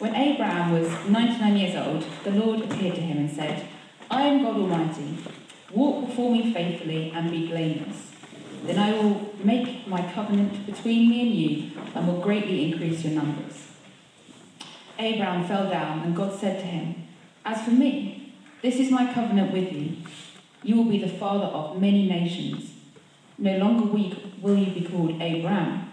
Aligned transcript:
When 0.00 0.14
Abraham 0.16 0.72
was 0.72 0.88
99 1.10 1.56
years 1.58 1.76
old, 1.76 2.02
the 2.24 2.30
Lord 2.30 2.62
appeared 2.62 2.94
to 2.94 3.02
him 3.02 3.18
and 3.18 3.30
said, 3.30 3.68
I 4.10 4.22
am 4.22 4.42
God 4.42 4.56
Almighty. 4.56 5.18
Walk 5.72 6.06
before 6.06 6.32
me 6.32 6.54
faithfully 6.54 7.12
and 7.14 7.30
be 7.30 7.48
blameless. 7.48 8.10
Then 8.64 8.78
I 8.78 8.92
will 8.92 9.34
make 9.44 9.86
my 9.86 10.10
covenant 10.10 10.64
between 10.64 11.10
me 11.10 11.20
and 11.20 11.34
you 11.34 11.82
and 11.94 12.06
will 12.06 12.22
greatly 12.22 12.72
increase 12.72 13.04
your 13.04 13.12
numbers. 13.12 13.68
Abraham 14.98 15.46
fell 15.46 15.68
down, 15.68 15.98
and 16.00 16.16
God 16.16 16.32
said 16.34 16.60
to 16.60 16.66
him, 16.66 17.06
As 17.44 17.62
for 17.62 17.72
me, 17.72 18.32
this 18.62 18.76
is 18.76 18.90
my 18.90 19.12
covenant 19.12 19.52
with 19.52 19.70
you. 19.70 19.96
You 20.62 20.76
will 20.76 20.90
be 20.90 20.98
the 20.98 21.08
father 21.08 21.44
of 21.44 21.78
many 21.78 22.08
nations. 22.08 22.72
No 23.36 23.58
longer 23.58 23.84
will 23.84 24.56
you 24.56 24.72
be 24.72 24.88
called 24.90 25.20
Abram. 25.20 25.90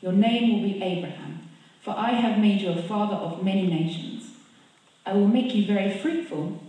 Your 0.00 0.12
name 0.12 0.54
will 0.54 0.66
be 0.66 0.82
Abraham, 0.82 1.39
for 1.80 1.94
I 1.96 2.10
have 2.10 2.38
made 2.38 2.60
you 2.60 2.70
a 2.70 2.82
father 2.82 3.16
of 3.16 3.44
many 3.44 3.66
nations. 3.66 4.30
I 5.06 5.14
will 5.14 5.28
make 5.28 5.54
you 5.54 5.66
very 5.66 5.96
fruitful. 5.98 6.62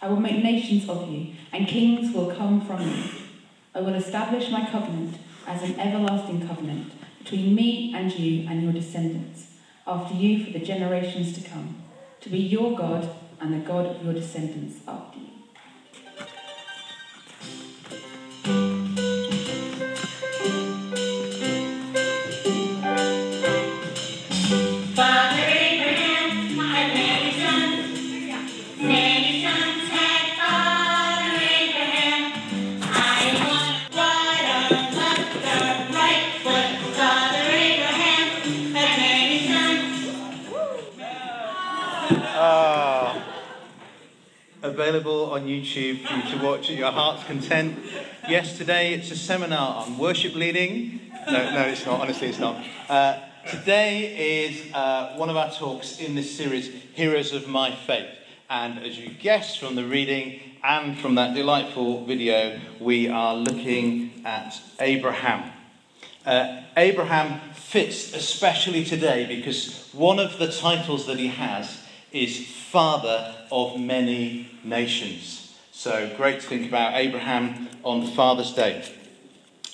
I 0.00 0.08
will 0.08 0.20
make 0.20 0.42
nations 0.42 0.88
of 0.88 1.10
you, 1.10 1.34
and 1.52 1.68
kings 1.68 2.14
will 2.14 2.34
come 2.34 2.60
from 2.60 2.82
you. 2.82 3.04
I 3.74 3.80
will 3.80 3.94
establish 3.94 4.50
my 4.50 4.68
covenant 4.70 5.18
as 5.46 5.62
an 5.62 5.78
everlasting 5.78 6.46
covenant 6.46 6.92
between 7.18 7.54
me 7.54 7.94
and 7.94 8.12
you 8.12 8.48
and 8.48 8.62
your 8.62 8.72
descendants 8.72 9.48
after 9.86 10.14
you 10.14 10.44
for 10.44 10.50
the 10.50 10.64
generations 10.64 11.32
to 11.34 11.48
come, 11.48 11.82
to 12.20 12.30
be 12.30 12.38
your 12.38 12.76
God 12.76 13.08
and 13.40 13.52
the 13.52 13.66
God 13.66 13.86
of 13.86 14.04
your 14.04 14.14
descendants 14.14 14.80
after 14.86 15.18
you. 15.18 15.25
Available 44.96 45.30
on 45.30 45.46
YouTube 45.46 46.06
for 46.06 46.14
you 46.14 46.38
to 46.38 46.42
watch 46.42 46.70
at 46.70 46.76
your 46.76 46.90
heart's 46.90 47.22
content. 47.24 47.78
Yes, 48.30 48.56
today 48.56 48.94
it's 48.94 49.10
a 49.10 49.16
seminar 49.16 49.84
on 49.84 49.98
worship 49.98 50.34
leading. 50.34 51.12
No, 51.26 51.50
no, 51.52 51.62
it's 51.64 51.84
not. 51.84 52.00
Honestly, 52.00 52.28
it's 52.28 52.38
not. 52.38 52.64
Uh, 52.88 53.18
today 53.46 54.46
is 54.46 54.72
uh, 54.72 55.12
one 55.16 55.28
of 55.28 55.36
our 55.36 55.50
talks 55.50 56.00
in 56.00 56.14
this 56.14 56.34
series, 56.34 56.68
Heroes 56.94 57.34
of 57.34 57.46
My 57.46 57.74
Faith. 57.74 58.08
And 58.48 58.78
as 58.78 58.98
you 58.98 59.10
guessed 59.10 59.58
from 59.58 59.74
the 59.74 59.84
reading 59.84 60.40
and 60.64 60.96
from 60.98 61.16
that 61.16 61.34
delightful 61.34 62.06
video, 62.06 62.58
we 62.80 63.06
are 63.06 63.36
looking 63.36 64.22
at 64.24 64.58
Abraham. 64.80 65.52
Uh, 66.24 66.62
Abraham 66.74 67.38
fits 67.52 68.14
especially 68.14 68.82
today 68.82 69.26
because 69.26 69.90
one 69.92 70.18
of 70.18 70.38
the 70.38 70.50
titles 70.50 71.04
that 71.06 71.18
he 71.18 71.26
has 71.26 71.82
is 72.16 72.46
father 72.46 73.34
of 73.52 73.78
many 73.78 74.48
nations. 74.64 75.54
So 75.72 76.10
great 76.16 76.40
to 76.40 76.46
think 76.46 76.66
about 76.66 76.94
Abraham 76.94 77.68
on 77.84 78.06
Father's 78.06 78.52
Day. 78.52 78.84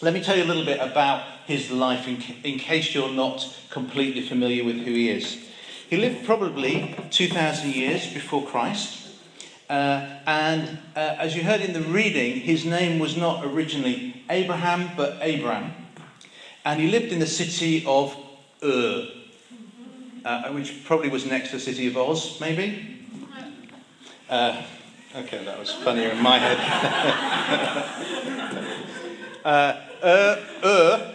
Let 0.01 0.13
me 0.13 0.23
tell 0.23 0.37
you 0.37 0.43
a 0.43 0.51
little 0.51 0.65
bit 0.65 0.81
about 0.81 1.25
his 1.47 1.71
life 1.71 2.09
in, 2.09 2.21
in 2.43 2.59
case 2.59 2.95
you're 2.95 3.13
not 3.13 3.57
completely 3.71 4.23
familiar 4.23 4.65
with 4.65 4.79
who 4.79 4.93
he 4.93 5.11
is. 5.11 5.39
He 5.89 5.97
lived 5.97 6.27
probably 6.27 6.97
2,000 7.11 7.75
years 7.75 8.13
before 8.13 8.45
Christ. 8.45 9.11
Uh, 9.71 10.19
and 10.27 10.79
uh, 10.97 11.17
as 11.19 11.37
you 11.37 11.45
heard 11.45 11.61
in 11.61 11.73
the 11.73 11.83
reading, 11.83 12.41
his 12.41 12.65
name 12.65 12.99
was 12.99 13.17
not 13.17 13.45
originally 13.45 14.25
Abraham, 14.29 14.91
but 14.97 15.17
Abram. 15.23 15.73
And 16.65 16.81
he 16.81 16.89
lived 16.89 17.13
in 17.13 17.21
the 17.21 17.27
city 17.27 17.85
of 17.87 18.17
Ur 18.63 19.22
uh, 20.25 20.51
which 20.51 20.85
probably 20.85 21.09
was 21.09 21.27
next 21.27 21.51
to 21.51 21.57
the 21.57 21.63
city 21.63 21.87
of 21.87 21.97
Oz, 21.97 22.41
maybe? 22.41 22.99
Uh, 24.29 24.63
okay, 25.17 25.45
that 25.45 25.59
was 25.59 25.73
funnier 25.73 26.11
in 26.11 26.23
my 26.23 26.39
head. 26.39 26.59
uh, 29.45 29.81
Ur, 30.05 30.47
Ur 30.65 31.15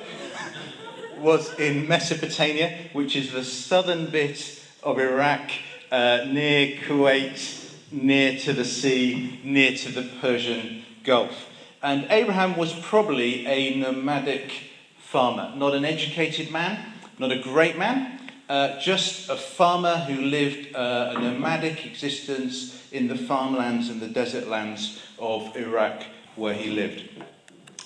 was 1.20 1.58
in 1.60 1.88
Mesopotamia, 1.88 2.78
which 2.94 3.16
is 3.16 3.32
the 3.32 3.44
southern 3.44 4.08
bit 4.08 4.64
of 4.84 5.00
Iraq, 5.00 5.52
uh, 5.92 6.26
near 6.28 6.78
Kuwait, 6.78 7.74
near 7.92 8.38
to 8.38 8.54
the 8.54 8.66
sea, 8.66 9.40
near 9.44 9.76
to 9.76 9.92
the 9.92 10.04
Persian 10.22 10.84
Gulf. 11.04 11.48
And 11.82 12.08
Abraham 12.10 12.58
was 12.58 12.74
probably 12.74 13.46
a 13.48 13.76
nomadic 13.76 14.52
farmer, 15.00 15.54
not 15.56 15.74
an 15.74 15.86
educated 15.86 16.52
man, 16.52 16.94
not 17.18 17.32
a 17.32 17.40
great 17.40 17.78
man, 17.78 18.17
uh, 18.50 18.80
just 18.80 19.30
a 19.30 19.36
farmer 19.36 19.98
who 19.98 20.22
lived 20.22 20.76
uh, 20.76 21.14
a 21.16 21.20
nomadic 21.20 21.86
existence 21.86 22.88
in 22.92 23.08
the 23.08 23.18
farmlands 23.18 23.90
and 23.90 24.02
the 24.02 24.08
desert 24.08 24.48
lands 24.48 25.02
of 25.20 25.56
Iraq 25.56 26.04
where 26.36 26.54
he 26.54 26.70
lived. 26.70 27.10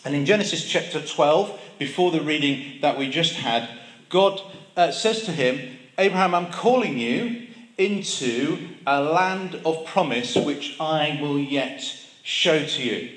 And 0.05 0.15
in 0.15 0.25
Genesis 0.25 0.67
chapter 0.67 1.01
12, 1.01 1.59
before 1.79 2.11
the 2.11 2.21
reading 2.21 2.79
that 2.81 2.97
we 2.97 3.09
just 3.09 3.33
had, 3.33 3.69
God 4.09 4.41
uh, 4.75 4.91
says 4.91 5.23
to 5.23 5.31
him, 5.31 5.77
Abraham, 5.97 6.33
I'm 6.33 6.51
calling 6.51 6.97
you 6.97 7.47
into 7.77 8.69
a 8.85 9.01
land 9.01 9.59
of 9.65 9.85
promise 9.85 10.35
which 10.35 10.75
I 10.79 11.19
will 11.21 11.39
yet 11.39 11.81
show 12.23 12.63
to 12.63 12.83
you. 12.83 13.11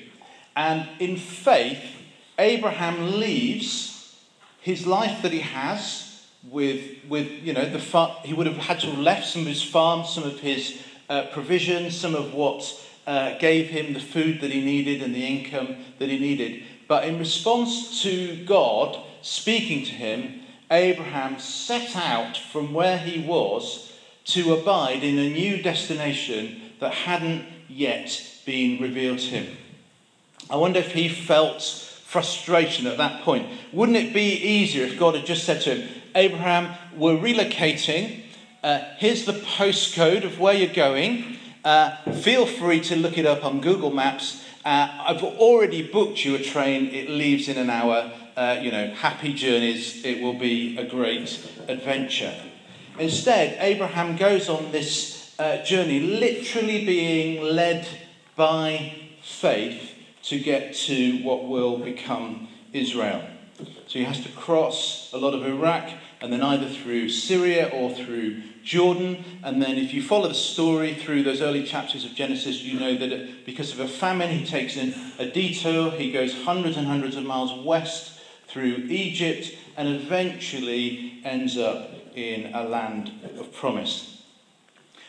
And 0.57 0.89
in 0.99 1.17
faith, 1.17 1.83
Abraham 2.39 3.19
leaves 3.19 4.17
his 4.61 4.87
life 4.87 5.23
that 5.23 5.33
he 5.33 5.41
has 5.41 6.04
with, 6.51 6.81
with 7.09 7.29
you 7.29 7.53
know, 7.53 7.69
the 7.69 7.79
far- 7.79 8.21
he 8.25 8.35
would 8.35 8.47
have 8.47 8.57
had 8.57 8.81
to 8.81 8.87
have 8.89 8.99
left 8.99 9.27
some 9.27 9.43
of 9.43 9.49
his 9.49 9.63
farm, 9.63 10.05
some 10.05 10.25
of 10.25 10.41
his 10.41 10.81
uh, 11.09 11.27
provisions, 11.33 11.97
some 11.99 12.15
of 12.15 12.35
what 12.35 12.65
uh, 13.07 13.37
gave 13.39 13.69
him 13.69 13.93
the 13.93 14.01
food 14.01 14.41
that 14.41 14.51
he 14.51 14.65
needed 14.65 15.03
and 15.03 15.15
the 15.15 15.25
income 15.25 15.77
that 15.99 16.09
he 16.09 16.19
needed. 16.19 16.63
But 16.89 17.05
in 17.05 17.19
response 17.19 18.03
to 18.03 18.45
God 18.45 18.99
speaking 19.23 19.85
to 19.85 19.93
him, 19.93 20.41
Abraham 20.71 21.39
set 21.39 21.97
out 21.97 22.37
from 22.37 22.73
where 22.73 22.99
he 22.99 23.27
was 23.27 23.93
to 24.25 24.55
abide 24.55 25.03
in 25.03 25.19
a 25.19 25.31
new 25.31 25.63
destination 25.63 26.61
that 26.81 26.93
hadn't 26.93 27.45
yet 27.69 28.23
been 28.47 28.81
revealed 28.81 29.19
to 29.19 29.27
him. 29.27 29.57
I 30.51 30.57
wonder 30.57 30.79
if 30.79 30.93
he 30.93 31.09
felt 31.09 31.63
frustration 31.63 32.87
at 32.87 32.99
that 32.99 33.23
point. 33.23 33.49
Wouldn't 33.73 33.99
it 33.99 34.15
be 34.15 34.33
easier 34.33 34.85
if 34.85 34.99
God 34.99 35.15
had 35.15 35.27
just 35.27 35.45
said 35.45 35.63
to 35.63 35.75
him, 35.75 36.03
Abraham, 36.17 36.77
we're 36.97 37.17
relocating. 37.17 38.23
Uh, 38.63 38.81
here's 38.99 39.25
the 39.25 39.33
postcode 39.33 40.25
of 40.25 40.39
where 40.39 40.55
you're 40.55 40.73
going. 40.73 41.39
Uh, 41.65 41.97
feel 42.23 42.47
free 42.47 42.81
to 42.83 42.95
look 42.95 43.19
it 43.19 43.27
up 43.27 43.45
on 43.45 43.61
Google 43.61 43.91
Maps. 43.91 44.45
Uh, 44.65 44.89
I've 45.07 45.25
already 45.25 45.83
booked 45.83 46.25
you 46.25 46.37
a 46.37 46.39
train. 46.39 46.87
It 46.87 47.11
leaves 47.11 47.49
in 47.49 47.59
an 47.59 47.69
hour. 47.69 48.13
Uh, 48.37 48.59
you 48.63 48.71
know, 48.71 48.95
happy 48.95 49.33
journeys. 49.33 50.05
It 50.05 50.23
will 50.23 50.39
be 50.39 50.79
a 50.79 50.85
great 50.85 51.45
adventure. 51.67 52.35
Instead, 52.97 53.57
Abraham 53.59 54.17
goes 54.17 54.49
on 54.49 54.71
this 54.71 55.35
uh, 55.41 55.65
journey, 55.65 55.99
literally 55.99 56.87
being 56.87 57.43
led 57.43 57.89
by 58.37 58.95
faith 59.21 59.91
to 60.23 60.39
get 60.39 60.75
to 60.75 61.19
what 61.25 61.49
will 61.49 61.79
become 61.79 62.47
Israel. 62.73 63.23
So 63.59 63.99
he 63.99 64.05
has 64.05 64.21
to 64.23 64.29
cross 64.31 65.11
a 65.13 65.19
lot 65.19 65.35
of 65.35 65.47
Iraq 65.47 65.91
and 66.21 66.33
then 66.33 66.43
either 66.43 66.69
through 66.69 67.09
Syria 67.11 67.69
or 67.73 67.93
through 67.93 68.43
Jordan. 68.63 69.25
And 69.43 69.63
then, 69.63 69.77
if 69.77 69.93
you 69.93 70.03
follow 70.03 70.29
the 70.29 70.35
story 70.35 70.95
through 70.95 71.23
those 71.23 71.41
early 71.41 71.65
chapters 71.65 72.05
of 72.05 72.15
Genesis, 72.15 72.63
you 72.63 72.81
know 72.81 72.97
that 72.97 73.45
because 73.45 73.73
of 73.73 73.81
a 73.81 73.87
famine, 73.87 74.31
he 74.31 74.45
takes 74.45 74.77
in 74.77 74.95
a 75.19 75.27
detour. 75.27 75.91
He 75.91 76.11
goes 76.11 76.35
hundreds 76.45 76.77
and 76.77 76.87
hundreds 76.87 77.17
of 77.17 77.25
miles 77.25 77.65
west 77.65 78.19
through 78.49 78.87
Egypt 78.89 79.55
and 79.77 79.89
eventually 79.89 81.21
ends 81.25 81.59
up 81.59 81.91
in 82.15 82.55
a 82.55 82.65
land 82.65 83.13
of 83.39 83.53
promise. 83.53 84.14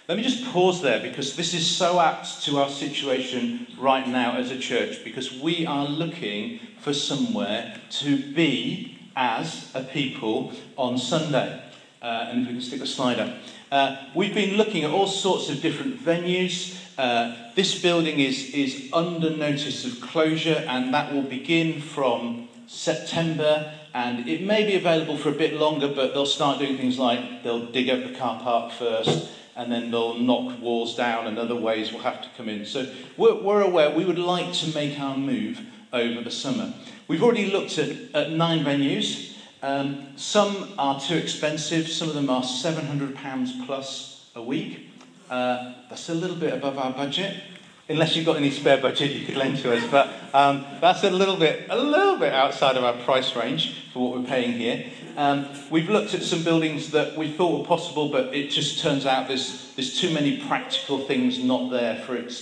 Let 0.07 0.17
me 0.17 0.23
just 0.23 0.45
pause 0.45 0.83
there 0.83 0.99
because 0.99 1.35
this 1.35 1.55
is 1.55 1.65
so 1.65 1.99
apt 1.99 2.43
to 2.43 2.59
our 2.59 2.69
situation 2.69 3.65
right 3.79 4.07
now 4.07 4.37
as 4.37 4.51
a 4.51 4.59
church 4.59 5.03
because 5.03 5.33
we 5.33 5.65
are 5.65 5.87
looking 5.87 6.59
for 6.79 6.93
somewhere 6.93 7.81
to 7.89 8.17
be 8.33 8.99
as 9.15 9.71
a 9.73 9.81
people 9.81 10.51
on 10.77 10.99
Sunday. 10.99 11.59
Uh, 12.03 12.27
and 12.29 12.41
if 12.43 12.47
we 12.47 12.53
can 12.53 12.61
stick 12.61 12.81
a 12.81 12.85
slide 12.85 13.19
up. 13.19 13.35
Uh, 13.71 13.95
we've 14.13 14.35
been 14.35 14.57
looking 14.57 14.83
at 14.83 14.91
all 14.91 15.07
sorts 15.07 15.49
of 15.49 15.59
different 15.59 15.99
venues. 15.99 16.79
Uh, 16.99 17.35
this 17.55 17.81
building 17.81 18.19
is, 18.19 18.51
is 18.53 18.89
under 18.93 19.35
notice 19.35 19.85
of 19.85 19.99
closure, 20.01 20.63
and 20.67 20.93
that 20.93 21.11
will 21.11 21.23
begin 21.23 21.81
from 21.81 22.47
September, 22.67 23.73
and 23.95 24.29
it 24.29 24.43
may 24.43 24.67
be 24.67 24.75
available 24.75 25.17
for 25.17 25.29
a 25.29 25.33
bit 25.33 25.55
longer, 25.55 25.87
but 25.87 26.13
they'll 26.13 26.27
start 26.27 26.59
doing 26.59 26.77
things 26.77 26.99
like 26.99 27.41
they'll 27.41 27.65
dig 27.65 27.89
up 27.89 28.03
the 28.03 28.15
car 28.15 28.39
park 28.39 28.71
first, 28.71 29.29
and 29.55 29.71
then 29.71 29.91
they'll 29.91 30.19
knock 30.19 30.59
walls 30.61 30.95
down, 30.95 31.27
and 31.27 31.37
other 31.37 31.55
ways 31.55 31.91
will 31.91 32.01
have 32.01 32.21
to 32.21 32.29
come 32.37 32.49
in. 32.49 32.65
So 32.65 32.91
we're, 33.17 33.41
we're 33.41 33.61
aware 33.61 33.89
we 33.89 34.05
would 34.05 34.19
like 34.19 34.53
to 34.53 34.73
make 34.73 34.99
our 34.99 35.17
move 35.17 35.61
over 35.93 36.21
the 36.21 36.31
summer. 36.31 36.73
We've 37.07 37.23
already 37.23 37.51
looked 37.51 37.77
at, 37.77 37.89
at 38.13 38.31
nine 38.31 38.65
venues. 38.65 39.33
Um, 39.61 40.17
some 40.17 40.73
are 40.77 40.99
too 40.99 41.15
expensive, 41.15 41.87
some 41.87 42.09
of 42.09 42.15
them 42.15 42.29
are 42.29 42.43
£700 42.43 43.65
plus 43.65 44.29
a 44.35 44.41
week. 44.41 44.91
Uh, 45.29 45.73
that's 45.89 46.09
a 46.09 46.13
little 46.13 46.35
bit 46.35 46.53
above 46.53 46.77
our 46.77 46.91
budget. 46.91 47.41
Unless 47.87 48.15
you've 48.15 48.25
got 48.25 48.37
any 48.37 48.49
spare 48.49 48.81
budget, 48.81 49.11
you 49.11 49.25
could 49.25 49.37
lend 49.37 49.59
to 49.59 49.71
us. 49.71 49.83
But 49.91 50.09
um, 50.33 50.65
that's 50.81 51.03
a 51.03 51.09
little 51.11 51.37
bit, 51.37 51.67
a 51.69 51.77
little 51.77 52.17
bit 52.17 52.33
outside 52.33 52.77
of 52.77 52.83
our 52.83 52.93
price 53.03 53.35
range 53.35 53.89
for 53.93 54.09
what 54.09 54.19
we're 54.19 54.27
paying 54.27 54.53
here. 54.53 54.87
Um, 55.17 55.47
we've 55.69 55.87
looked 55.87 56.15
at 56.15 56.23
some 56.23 56.43
buildings 56.43 56.91
that 56.91 57.15
we 57.15 57.31
thought 57.31 57.59
were 57.59 57.67
possible, 57.67 58.09
but 58.09 58.33
it 58.33 58.49
just 58.49 58.81
turns 58.81 59.05
out 59.05 59.27
there's, 59.27 59.73
there's 59.75 59.99
too 59.99 60.11
many 60.11 60.45
practical 60.47 60.97
things 61.05 61.37
not 61.37 61.69
there 61.69 61.97
for 62.05 62.15
it 62.15 62.33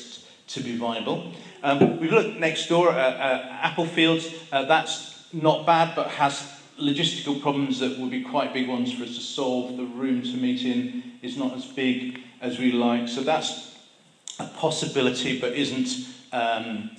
to 0.47 0.61
be 0.61 0.77
viable. 0.77 1.33
Um, 1.61 1.99
we've 1.99 2.13
looked 2.13 2.39
next 2.39 2.67
door 2.67 2.91
at, 2.91 3.19
at 3.19 3.75
Applefields. 3.75 4.33
Uh, 4.49 4.63
that's 4.63 5.27
not 5.33 5.65
bad, 5.65 5.93
but 5.93 6.07
has 6.07 6.51
logistical 6.79 7.41
problems 7.41 7.79
that 7.79 7.99
would 7.99 8.11
be 8.11 8.23
quite 8.23 8.53
big 8.53 8.69
ones 8.69 8.93
for 8.93 9.03
us 9.03 9.15
to 9.15 9.21
solve. 9.21 9.75
The 9.75 9.83
room 9.83 10.21
to 10.21 10.37
meet 10.37 10.63
in 10.63 11.03
is 11.21 11.37
not 11.37 11.53
as 11.53 11.65
big 11.65 12.21
as 12.41 12.59
we 12.59 12.71
like. 12.71 13.09
So 13.09 13.21
that's 13.21 13.72
a 14.39 14.45
possibility, 14.45 15.39
but 15.39 15.53
isn't, 15.53 16.07
um, 16.31 16.91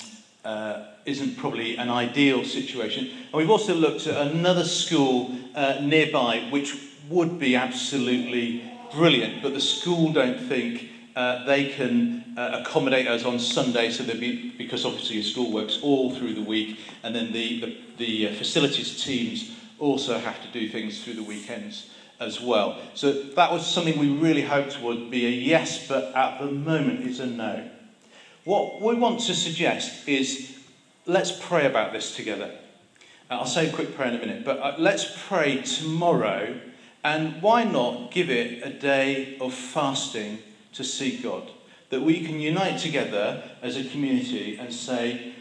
uh, 0.45 0.85
isn't 1.05 1.37
probably 1.37 1.77
an 1.77 1.91
ideal 1.91 2.45
situation. 2.45 3.05
And 3.05 3.35
we've 3.35 3.51
also 3.51 3.75
looked 3.75 4.07
at 4.07 4.27
another 4.29 4.65
school 4.65 5.35
uh, 5.55 5.79
nearby, 5.81 6.47
which 6.51 6.77
would 7.09 7.39
be 7.39 7.57
absolutely 7.57 8.71
brilliant, 8.93 9.43
but 9.43 9.55
the 9.55 9.61
school 9.61 10.13
don't 10.13 10.41
think 10.41 10.89
uh, 11.17 11.45
they 11.45 11.69
can 11.69 12.35
uh, 12.37 12.63
accommodate 12.63 13.07
us 13.07 13.25
on 13.25 13.39
Sunday, 13.39 13.91
so 13.91 14.03
there 14.03 14.17
be 14.17 14.51
because 14.57 14.85
obviously 14.85 15.17
the 15.17 15.23
school 15.23 15.53
works 15.53 15.79
all 15.83 16.15
through 16.15 16.35
the 16.35 16.43
week, 16.43 16.79
and 17.03 17.15
then 17.15 17.33
the, 17.33 17.61
the, 17.99 18.27
the 18.27 18.35
facilities 18.37 19.03
teams 19.05 19.53
also 19.79 20.19
have 20.19 20.41
to 20.43 20.49
do 20.49 20.69
things 20.69 21.03
through 21.03 21.15
the 21.15 21.23
weekends 21.23 21.91
as 22.25 22.41
well. 22.41 22.81
So 22.95 23.13
that 23.13 23.53
was 23.53 23.67
something 23.67 23.99
we 23.99 24.11
really 24.11 24.43
hoped 24.43 24.81
would 24.81 25.11
be 25.11 25.27
a 25.27 25.31
yes, 25.31 25.87
but 25.87 26.15
at 26.15 26.41
the 26.41 26.51
moment 26.51 27.07
is 27.07 27.21
a 27.21 27.27
no. 27.27 27.71
What 28.45 28.83
we 28.83 28.95
want 28.95 29.21
to 29.21 29.35
suggest 29.35 30.09
is 30.09 30.59
let's 31.07 31.33
pray 31.33 31.67
about 31.67 31.93
this 31.93 32.17
together. 32.17 32.51
Uh, 33.31 33.35
I'll 33.35 33.47
say 33.47 33.69
a 33.69 33.73
quick 33.73 33.97
prayer 33.97 34.09
in 34.09 34.17
a 34.17 34.19
minute, 34.19 34.45
but 34.45 34.59
uh, 34.59 34.75
let's 34.79 35.07
pray 35.27 35.63
tomorrow, 35.63 36.61
and 37.03 37.41
why 37.41 37.65
not 37.65 38.11
give 38.11 38.29
it 38.29 38.63
a 38.63 38.71
day 38.71 39.39
of 39.41 39.55
fasting 39.55 40.39
to 40.75 40.85
seek 40.85 41.23
God? 41.23 41.51
That 41.91 42.03
we 42.03 42.25
can 42.25 42.41
unite 42.41 42.81
together 42.81 43.43
as 43.63 43.77
a 43.77 43.85
community 43.85 44.59
and 44.59 44.73
say, 44.73 45.35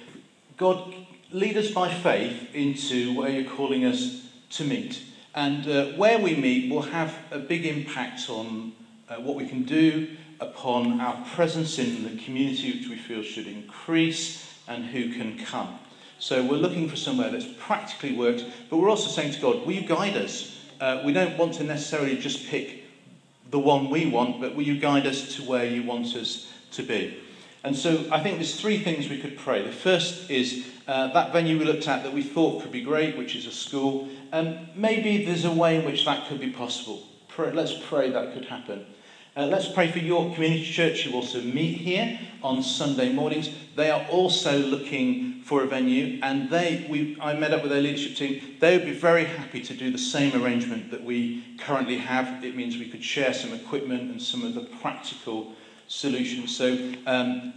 God, 0.58 0.94
lead 1.32 1.58
us 1.58 1.72
by 1.72 1.94
faith 1.94 2.54
into 2.54 3.18
where 3.18 3.30
you're 3.30 3.52
calling 3.52 3.86
us 3.86 4.28
to 4.52 4.64
meet. 4.64 5.02
And 5.36 5.68
uh, 5.68 5.86
where 5.98 6.20
we 6.20 6.36
meet 6.36 6.72
will 6.72 6.84
have 6.84 7.18
a 7.32 7.40
big 7.40 7.66
impact 7.66 8.30
on 8.30 8.74
uh, 9.10 9.16
what 9.16 9.36
we 9.36 9.48
can 9.48 9.64
do, 9.64 10.16
upon 10.40 11.00
our 11.00 11.24
presence 11.34 11.80
in 11.80 12.04
the 12.04 12.22
community, 12.24 12.74
which 12.78 12.90
we 12.90 12.98
feel 12.98 13.24
should 13.24 13.48
increase, 13.48 14.46
and 14.68 14.86
who 14.86 15.14
can 15.14 15.38
come. 15.38 15.80
So 16.20 16.44
we're 16.44 16.58
looking 16.58 16.88
for 16.88 16.96
somewhere 16.96 17.30
that's 17.32 17.48
practically 17.60 18.16
worked, 18.16 18.46
but 18.70 18.78
we're 18.78 18.90
also 18.90 19.10
saying 19.10 19.34
to 19.34 19.42
God, 19.42 19.66
will 19.66 19.74
you 19.74 19.88
guide 19.88 20.16
us? 20.16 20.58
Uh, 20.80 21.02
we 21.06 21.14
don't 21.14 21.38
want 21.38 21.56
to 21.56 21.64
necessarily 21.64 22.18
just 22.18 22.48
pick 22.48 22.84
the 23.50 23.60
one 23.60 23.90
we 23.90 24.06
want, 24.06 24.40
but 24.40 24.56
will 24.56 24.64
you 24.64 24.80
guide 24.80 25.06
us 25.06 25.36
to 25.36 25.44
where 25.44 25.66
you 25.66 25.84
want 25.84 26.16
us 26.16 26.48
to 26.72 26.84
be? 26.84 27.20
And 27.64 27.76
so 27.76 28.06
I 28.12 28.20
think 28.20 28.38
there's 28.38 28.60
three 28.60 28.80
things 28.80 29.10
we 29.10 29.20
could 29.20 29.38
pray. 29.38 29.64
The 29.64 29.72
first 29.72 30.30
is 30.30 30.66
uh, 30.88 31.14
that 31.14 31.32
venue 31.32 31.58
we 31.58 31.66
looked 31.66 31.88
at 31.88 32.04
that 32.04 32.14
we 32.14 32.24
thought 32.24 32.62
could 32.62 32.72
be 32.72 32.82
great, 32.82 33.18
which 33.18 33.36
is 33.36 33.46
a 33.46 33.52
school. 33.52 34.10
Um, 34.32 34.68
maybe 34.76 35.26
there's 35.26 35.46
a 35.46 35.52
way 35.52 35.78
in 35.78 35.86
which 35.86 36.06
that 36.06 36.28
could 36.28 36.40
be 36.40 36.52
possible. 36.52 37.04
Pray, 37.30 37.52
let's 37.52 37.74
pray 37.88 38.12
that 38.12 38.34
could 38.34 38.46
happen. 38.46 38.86
Uh, 39.36 39.48
let's 39.48 39.68
pray 39.68 39.92
for 39.92 39.98
York 39.98 40.36
Community 40.36 40.64
Church, 40.64 41.04
who 41.04 41.14
also 41.16 41.42
meet 41.42 41.78
here 41.78 42.20
on 42.44 42.62
Sunday 42.62 43.12
mornings. 43.12 43.50
They 43.76 43.90
are 43.90 44.06
also 44.08 44.60
looking 44.60 45.42
for 45.44 45.64
a 45.64 45.68
venue, 45.68 46.20
and 46.22 46.50
they, 46.50 46.86
we, 46.90 47.18
I 47.20 47.34
met 47.34 47.52
up 47.52 47.64
with 47.64 47.72
their 47.72 47.82
leadership 47.82 48.16
team. 48.16 48.58
They 48.60 48.78
would 48.78 48.86
be 48.86 48.94
very 48.94 49.26
happy 49.26 49.62
to 49.64 49.74
do 49.74 49.92
the 49.92 49.98
same 49.98 50.40
arrangement 50.40 50.92
that 50.92 51.04
we 51.04 51.58
currently 51.60 51.98
have. 51.98 52.44
It 52.44 52.56
means 52.56 52.78
we 52.78 52.90
could 52.90 53.04
share 53.04 53.34
some 53.34 53.54
equipment 53.54 54.12
and 54.12 54.22
some 54.22 54.44
of 54.44 54.54
the 54.54 54.62
practical 54.82 55.54
solutions. 55.88 56.56
So, 56.56 56.94
um, 57.08 57.54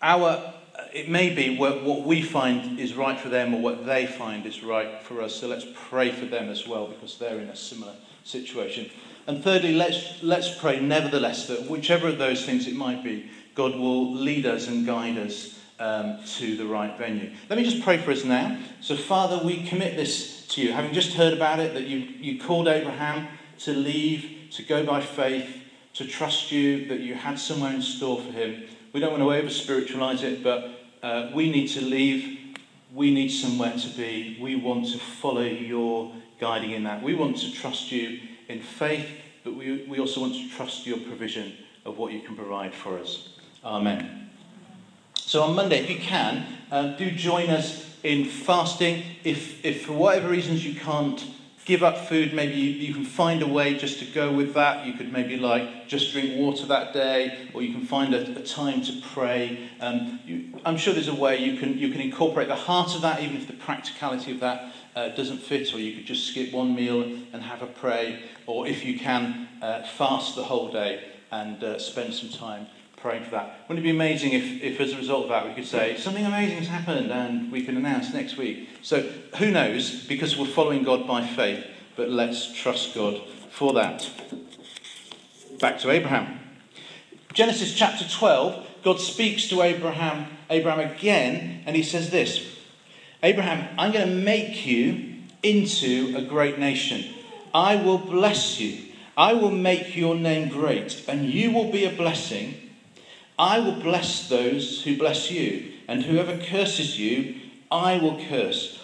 our 0.00 0.54
it 0.92 1.08
may 1.08 1.30
be 1.34 1.56
what, 1.56 1.82
what 1.82 2.02
we 2.02 2.22
find 2.22 2.78
is 2.78 2.94
right 2.94 3.18
for 3.18 3.28
them 3.28 3.54
or 3.54 3.60
what 3.60 3.86
they 3.86 4.06
find 4.06 4.46
is 4.46 4.62
right 4.62 5.02
for 5.02 5.22
us. 5.22 5.34
So 5.34 5.48
let's 5.48 5.66
pray 5.88 6.10
for 6.10 6.26
them 6.26 6.48
as 6.48 6.66
well 6.66 6.86
because 6.86 7.18
they're 7.18 7.40
in 7.40 7.48
a 7.48 7.56
similar 7.56 7.94
situation. 8.24 8.90
And 9.26 9.42
thirdly, 9.42 9.74
let's, 9.74 10.22
let's 10.22 10.54
pray 10.58 10.80
nevertheless 10.80 11.46
that 11.46 11.68
whichever 11.68 12.08
of 12.08 12.18
those 12.18 12.44
things 12.44 12.66
it 12.66 12.74
might 12.74 13.04
be, 13.04 13.30
God 13.54 13.76
will 13.76 14.14
lead 14.14 14.46
us 14.46 14.68
and 14.68 14.86
guide 14.86 15.18
us 15.18 15.58
um, 15.78 16.18
to 16.38 16.56
the 16.56 16.66
right 16.66 16.96
venue. 16.96 17.32
Let 17.48 17.58
me 17.58 17.64
just 17.64 17.82
pray 17.82 17.98
for 17.98 18.10
us 18.10 18.24
now. 18.24 18.58
So, 18.80 18.96
Father, 18.96 19.44
we 19.44 19.64
commit 19.64 19.96
this 19.96 20.46
to 20.48 20.62
you. 20.62 20.72
Having 20.72 20.92
just 20.92 21.14
heard 21.14 21.32
about 21.32 21.60
it, 21.60 21.74
that 21.74 21.86
you, 21.86 21.98
you 21.98 22.40
called 22.40 22.68
Abraham 22.68 23.28
to 23.60 23.72
leave, 23.72 24.50
to 24.52 24.62
go 24.62 24.84
by 24.84 25.00
faith, 25.00 25.62
to 25.94 26.06
trust 26.06 26.50
you, 26.50 26.86
that 26.86 27.00
you 27.00 27.14
had 27.14 27.38
somewhere 27.38 27.72
in 27.72 27.82
store 27.82 28.20
for 28.20 28.32
him. 28.32 28.64
We 28.92 29.00
don't 29.00 29.10
want 29.10 29.22
to 29.22 29.32
over 29.32 29.48
spiritualize 29.48 30.22
it, 30.22 30.42
but 30.42 30.70
uh, 31.02 31.30
we 31.34 31.50
need 31.50 31.68
to 31.68 31.80
leave. 31.80 32.58
We 32.94 33.12
need 33.12 33.30
somewhere 33.30 33.72
to 33.72 33.88
be. 33.88 34.38
We 34.40 34.56
want 34.56 34.88
to 34.92 34.98
follow 34.98 35.40
your 35.40 36.12
guiding 36.38 36.72
in 36.72 36.84
that. 36.84 37.02
We 37.02 37.14
want 37.14 37.38
to 37.38 37.52
trust 37.52 37.90
you 37.90 38.20
in 38.48 38.60
faith, 38.60 39.08
but 39.44 39.54
we, 39.54 39.84
we 39.84 39.98
also 39.98 40.20
want 40.20 40.34
to 40.34 40.48
trust 40.50 40.86
your 40.86 40.98
provision 40.98 41.54
of 41.86 41.96
what 41.96 42.12
you 42.12 42.20
can 42.20 42.36
provide 42.36 42.74
for 42.74 42.98
us. 42.98 43.30
Amen. 43.64 44.30
So 45.14 45.42
on 45.42 45.54
Monday, 45.54 45.78
if 45.78 45.88
you 45.88 45.98
can, 45.98 46.44
uh, 46.70 46.88
do 46.96 47.10
join 47.10 47.48
us 47.48 47.96
in 48.02 48.26
fasting. 48.26 49.04
If, 49.24 49.64
if 49.64 49.86
for 49.86 49.94
whatever 49.94 50.28
reasons 50.28 50.66
you 50.66 50.78
can't 50.78 51.24
give 51.64 51.82
up 51.82 51.98
food. 52.08 52.34
Maybe 52.34 52.54
you, 52.54 52.70
you, 52.70 52.94
can 52.94 53.04
find 53.04 53.42
a 53.42 53.46
way 53.46 53.76
just 53.76 53.98
to 54.00 54.04
go 54.04 54.32
with 54.32 54.54
that. 54.54 54.86
You 54.86 54.94
could 54.94 55.12
maybe 55.12 55.36
like 55.36 55.88
just 55.88 56.12
drink 56.12 56.36
water 56.36 56.66
that 56.66 56.92
day, 56.92 57.48
or 57.54 57.62
you 57.62 57.72
can 57.72 57.86
find 57.86 58.14
a, 58.14 58.38
a 58.38 58.42
time 58.42 58.82
to 58.82 59.00
pray. 59.12 59.70
Um, 59.80 60.20
you, 60.24 60.60
I'm 60.64 60.76
sure 60.76 60.92
there's 60.92 61.08
a 61.08 61.14
way 61.14 61.38
you 61.38 61.58
can 61.58 61.78
you 61.78 61.90
can 61.90 62.00
incorporate 62.00 62.48
the 62.48 62.56
heart 62.56 62.94
of 62.94 63.02
that, 63.02 63.22
even 63.22 63.36
if 63.36 63.46
the 63.46 63.54
practicality 63.54 64.32
of 64.32 64.40
that 64.40 64.72
uh, 64.96 65.08
doesn't 65.10 65.38
fit. 65.38 65.72
Or 65.74 65.78
you 65.78 65.96
could 65.96 66.06
just 66.06 66.28
skip 66.28 66.52
one 66.52 66.74
meal 66.74 67.02
and 67.02 67.42
have 67.42 67.62
a 67.62 67.66
pray, 67.66 68.22
or 68.46 68.66
if 68.66 68.84
you 68.84 68.98
can, 68.98 69.48
uh, 69.60 69.84
fast 69.84 70.36
the 70.36 70.44
whole 70.44 70.70
day 70.70 71.08
and 71.30 71.62
uh, 71.64 71.78
spend 71.78 72.12
some 72.12 72.28
time 72.28 72.66
praying 73.02 73.24
for 73.24 73.32
that. 73.32 73.64
Wouldn't 73.68 73.80
it 73.80 73.82
be 73.82 73.90
amazing 73.90 74.32
if, 74.32 74.62
if, 74.62 74.80
as 74.80 74.92
a 74.92 74.96
result 74.96 75.24
of 75.24 75.28
that, 75.30 75.46
we 75.46 75.54
could 75.54 75.66
say, 75.66 75.96
something 75.96 76.24
amazing 76.24 76.58
has 76.58 76.68
happened 76.68 77.10
and 77.10 77.50
we 77.50 77.64
can 77.64 77.76
announce 77.76 78.14
next 78.14 78.36
week? 78.36 78.68
So, 78.80 79.02
who 79.38 79.50
knows, 79.50 80.06
because 80.06 80.38
we're 80.38 80.46
following 80.46 80.84
God 80.84 81.06
by 81.06 81.26
faith, 81.26 81.66
but 81.96 82.08
let's 82.08 82.52
trust 82.54 82.94
God 82.94 83.20
for 83.50 83.72
that. 83.74 84.08
Back 85.58 85.80
to 85.80 85.90
Abraham. 85.90 86.38
Genesis 87.32 87.74
chapter 87.74 88.08
12, 88.08 88.68
God 88.84 89.00
speaks 89.00 89.48
to 89.48 89.62
Abraham, 89.62 90.26
Abraham 90.48 90.80
again, 90.80 91.64
and 91.66 91.74
he 91.74 91.82
says 91.82 92.10
this 92.10 92.56
Abraham, 93.22 93.68
I'm 93.78 93.92
going 93.92 94.08
to 94.08 94.14
make 94.14 94.64
you 94.64 95.14
into 95.42 96.14
a 96.16 96.22
great 96.22 96.58
nation. 96.58 97.14
I 97.52 97.76
will 97.76 97.98
bless 97.98 98.60
you. 98.60 98.92
I 99.16 99.34
will 99.34 99.50
make 99.50 99.94
your 99.96 100.14
name 100.14 100.48
great, 100.48 101.04
and 101.08 101.28
you 101.28 101.50
will 101.50 101.70
be 101.70 101.84
a 101.84 101.90
blessing. 101.90 102.54
I 103.42 103.58
will 103.58 103.72
bless 103.72 104.28
those 104.28 104.84
who 104.84 104.96
bless 104.96 105.28
you, 105.28 105.72
and 105.88 106.04
whoever 106.04 106.38
curses 106.38 106.96
you, 106.96 107.40
I 107.72 107.98
will 107.98 108.24
curse. 108.28 108.80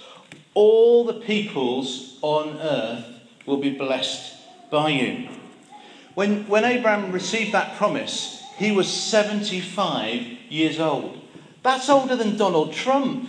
All 0.53 1.05
the 1.05 1.21
peoples 1.21 2.19
on 2.23 2.59
earth 2.59 3.07
will 3.47 3.59
be 3.59 3.71
blessed 3.71 4.35
by 4.69 4.89
you. 4.89 5.29
When, 6.17 6.49
when 6.49 6.65
Abraham 6.65 7.13
received 7.13 7.53
that 7.53 7.77
promise, 7.77 8.43
he 8.57 8.73
was 8.73 8.93
75 8.93 10.23
years 10.49 10.81
old. 10.81 11.21
That's 11.63 11.89
older 11.89 12.17
than 12.17 12.37
Donald 12.37 12.73
Trump. 12.73 13.29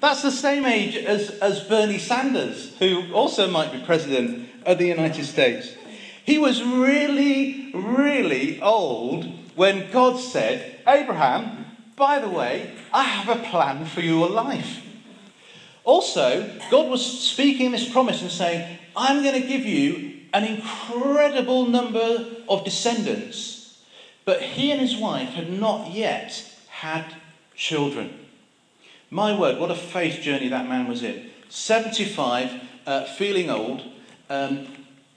That's 0.00 0.20
the 0.20 0.30
same 0.30 0.66
age 0.66 0.94
as, 0.96 1.30
as 1.40 1.60
Bernie 1.60 1.98
Sanders, 1.98 2.76
who 2.78 3.10
also 3.14 3.50
might 3.50 3.72
be 3.72 3.80
president 3.86 4.46
of 4.66 4.76
the 4.76 4.88
United 4.88 5.24
States. 5.24 5.74
He 6.22 6.36
was 6.36 6.62
really, 6.62 7.70
really 7.72 8.60
old 8.60 9.45
when 9.56 9.90
God 9.90 10.20
said, 10.20 10.80
Abraham, 10.86 11.66
by 11.96 12.20
the 12.20 12.28
way, 12.28 12.72
I 12.92 13.02
have 13.02 13.36
a 13.36 13.42
plan 13.42 13.86
for 13.86 14.00
your 14.00 14.28
life. 14.28 14.82
Also, 15.82 16.58
God 16.70 16.90
was 16.90 17.04
speaking 17.04 17.72
this 17.72 17.88
promise 17.88 18.22
and 18.22 18.30
saying, 18.30 18.78
I'm 18.94 19.22
going 19.22 19.40
to 19.40 19.48
give 19.48 19.64
you 19.64 20.20
an 20.34 20.44
incredible 20.44 21.66
number 21.66 22.26
of 22.48 22.64
descendants. 22.64 23.82
But 24.24 24.42
he 24.42 24.72
and 24.72 24.80
his 24.80 24.96
wife 24.96 25.30
had 25.30 25.50
not 25.50 25.92
yet 25.92 26.52
had 26.68 27.14
children. 27.54 28.26
My 29.10 29.38
word, 29.38 29.58
what 29.58 29.70
a 29.70 29.76
faith 29.76 30.20
journey 30.20 30.48
that 30.48 30.68
man 30.68 30.88
was 30.88 31.02
in. 31.02 31.30
75, 31.48 32.50
uh, 32.86 33.04
feeling 33.04 33.48
old, 33.48 33.82
um, 34.28 34.66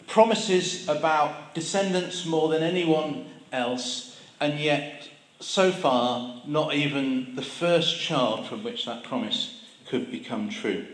promises 0.07 0.87
about 0.87 1.55
descendants 1.55 2.25
more 2.25 2.49
than 2.49 2.63
anyone 2.63 3.25
else, 3.51 4.08
and 4.39 4.59
yet 4.59 5.07
so 5.39 5.71
far 5.71 6.41
not 6.45 6.73
even 6.73 7.35
the 7.35 7.41
first 7.41 7.99
child 7.99 8.47
from 8.47 8.63
which 8.63 8.85
that 8.85 9.03
promise 9.03 9.63
could 9.87 10.11
become 10.11 10.49
true. 10.49 10.85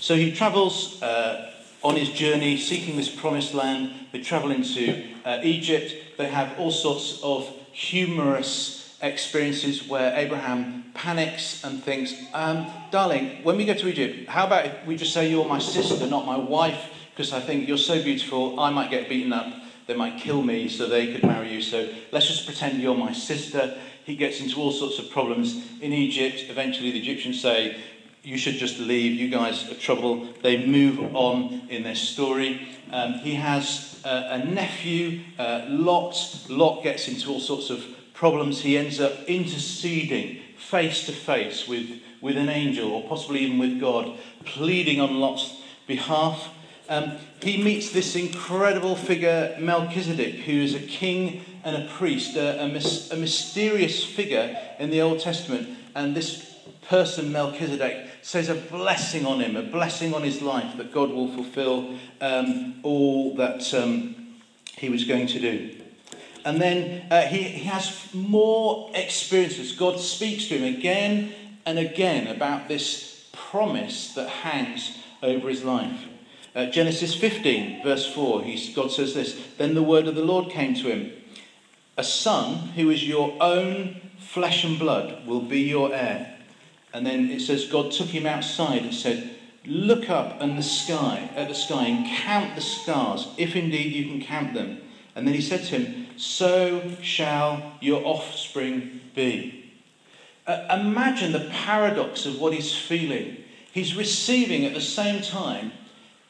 So 0.00 0.14
he 0.14 0.32
travels 0.32 1.02
uh, 1.02 1.52
on 1.82 1.96
his 1.96 2.10
journey 2.10 2.56
seeking 2.58 2.96
this 2.96 3.08
promised 3.08 3.54
land. 3.54 3.92
They 4.12 4.20
travel 4.20 4.50
into 4.50 5.04
uh, 5.24 5.40
Egypt. 5.42 5.94
They 6.18 6.28
have 6.28 6.58
all 6.58 6.70
sorts 6.70 7.20
of 7.22 7.48
humorous 7.72 8.96
experiences 9.02 9.86
where 9.86 10.14
Abraham 10.16 10.84
panics 10.94 11.62
and 11.64 11.82
thinks, 11.82 12.14
um, 12.32 12.66
Darling, 12.90 13.42
when 13.42 13.56
we 13.56 13.64
go 13.64 13.74
to 13.74 13.88
Egypt, 13.88 14.28
how 14.28 14.46
about 14.46 14.66
if 14.66 14.86
we 14.86 14.96
just 14.96 15.12
say 15.12 15.30
you're 15.30 15.46
my 15.46 15.58
sister, 15.58 16.06
not 16.06 16.24
my 16.24 16.38
wife? 16.38 16.90
Because 17.10 17.32
I 17.32 17.40
think 17.40 17.68
you're 17.68 17.78
so 17.78 18.02
beautiful, 18.02 18.58
I 18.58 18.70
might 18.70 18.90
get 18.90 19.08
beaten 19.08 19.32
up. 19.32 19.52
They 19.86 19.94
might 19.94 20.18
kill 20.18 20.42
me 20.42 20.68
so 20.68 20.86
they 20.86 21.12
could 21.12 21.22
marry 21.22 21.52
you. 21.52 21.62
So 21.62 21.88
let's 22.12 22.26
just 22.26 22.46
pretend 22.46 22.80
you're 22.80 22.96
my 22.96 23.12
sister. 23.12 23.78
He 24.04 24.16
gets 24.16 24.40
into 24.40 24.60
all 24.60 24.72
sorts 24.72 24.98
of 24.98 25.10
problems 25.10 25.64
in 25.80 25.92
Egypt. 25.92 26.44
Eventually, 26.48 26.90
the 26.90 27.00
Egyptians 27.00 27.40
say, 27.40 27.76
You 28.22 28.36
should 28.36 28.54
just 28.54 28.78
leave. 28.78 29.12
You 29.20 29.28
guys 29.28 29.70
are 29.70 29.74
trouble. 29.74 30.28
They 30.42 30.66
move 30.66 31.14
on 31.14 31.68
in 31.68 31.82
their 31.82 31.94
story. 31.94 32.68
Um, 32.92 33.14
he 33.14 33.34
has 33.34 34.00
uh, 34.04 34.28
a 34.30 34.44
nephew, 34.44 35.20
uh, 35.38 35.66
Lot. 35.68 36.46
Lot 36.48 36.82
gets 36.82 37.08
into 37.08 37.30
all 37.30 37.40
sorts 37.40 37.70
of 37.70 37.84
problems. 38.14 38.62
He 38.62 38.78
ends 38.78 39.00
up 39.00 39.12
interceding 39.24 40.40
face 40.56 41.06
to 41.06 41.12
face 41.12 41.68
with, 41.68 42.00
with 42.20 42.36
an 42.36 42.48
angel 42.48 42.90
or 42.90 43.08
possibly 43.08 43.40
even 43.40 43.58
with 43.58 43.80
God, 43.80 44.18
pleading 44.44 45.00
on 45.00 45.20
Lot's 45.20 45.60
behalf. 45.86 46.48
Um, 46.88 47.12
he 47.42 47.62
meets 47.62 47.90
this 47.90 48.14
incredible 48.16 48.96
figure, 48.96 49.56
Melchizedek, 49.58 50.34
who 50.34 50.52
is 50.52 50.74
a 50.74 50.80
king 50.80 51.44
and 51.64 51.76
a 51.76 51.88
priest, 51.88 52.36
a, 52.36 52.64
a, 52.64 52.68
mis- 52.68 53.10
a 53.10 53.16
mysterious 53.16 54.04
figure 54.04 54.56
in 54.78 54.90
the 54.90 55.00
Old 55.00 55.20
Testament. 55.20 55.68
And 55.94 56.14
this 56.14 56.54
person, 56.88 57.32
Melchizedek, 57.32 58.08
says 58.22 58.48
a 58.48 58.54
blessing 58.54 59.26
on 59.26 59.40
him, 59.40 59.56
a 59.56 59.62
blessing 59.62 60.14
on 60.14 60.22
his 60.22 60.42
life, 60.42 60.76
that 60.76 60.92
God 60.92 61.10
will 61.10 61.28
fulfill 61.28 61.94
um, 62.20 62.80
all 62.82 63.34
that 63.36 63.72
um, 63.74 64.36
he 64.76 64.88
was 64.88 65.04
going 65.04 65.26
to 65.28 65.40
do. 65.40 65.76
And 66.44 66.60
then 66.60 67.10
uh, 67.10 67.22
he, 67.22 67.42
he 67.42 67.64
has 67.64 68.08
more 68.14 68.90
experiences. 68.94 69.72
God 69.72 69.98
speaks 69.98 70.46
to 70.46 70.58
him 70.58 70.76
again 70.76 71.32
and 71.64 71.78
again 71.78 72.28
about 72.28 72.68
this 72.68 73.28
promise 73.32 74.14
that 74.14 74.28
hangs 74.28 74.96
over 75.22 75.48
his 75.48 75.64
life. 75.64 76.04
Uh, 76.56 76.64
Genesis 76.64 77.14
15, 77.14 77.82
verse 77.82 78.10
4, 78.14 78.42
he, 78.44 78.72
God 78.72 78.90
says 78.90 79.12
this 79.12 79.38
Then 79.58 79.74
the 79.74 79.82
word 79.82 80.06
of 80.06 80.14
the 80.14 80.24
Lord 80.24 80.50
came 80.50 80.72
to 80.76 80.88
him 80.88 81.12
A 81.98 82.02
son 82.02 82.68
who 82.68 82.88
is 82.88 83.06
your 83.06 83.36
own 83.42 84.00
flesh 84.18 84.64
and 84.64 84.78
blood 84.78 85.26
will 85.26 85.42
be 85.42 85.60
your 85.60 85.92
heir. 85.92 86.34
And 86.94 87.04
then 87.04 87.30
it 87.30 87.40
says, 87.40 87.66
God 87.66 87.92
took 87.92 88.06
him 88.06 88.24
outside 88.24 88.84
and 88.84 88.94
said, 88.94 89.36
Look 89.66 90.08
up 90.08 90.40
in 90.40 90.56
the 90.56 90.62
sky, 90.62 91.28
at 91.36 91.48
the 91.48 91.54
sky 91.54 91.88
and 91.88 92.06
count 92.06 92.54
the 92.54 92.62
stars, 92.62 93.28
if 93.36 93.54
indeed 93.54 93.92
you 93.92 94.06
can 94.06 94.22
count 94.22 94.54
them. 94.54 94.80
And 95.14 95.26
then 95.26 95.34
he 95.34 95.42
said 95.42 95.64
to 95.64 95.78
him, 95.78 96.06
So 96.16 96.92
shall 97.02 97.74
your 97.82 98.02
offspring 98.02 99.02
be. 99.14 99.74
Uh, 100.46 100.80
imagine 100.80 101.32
the 101.32 101.50
paradox 101.52 102.24
of 102.24 102.40
what 102.40 102.54
he's 102.54 102.74
feeling. 102.74 103.36
He's 103.72 103.94
receiving 103.94 104.64
at 104.64 104.72
the 104.72 104.80
same 104.80 105.20
time 105.20 105.72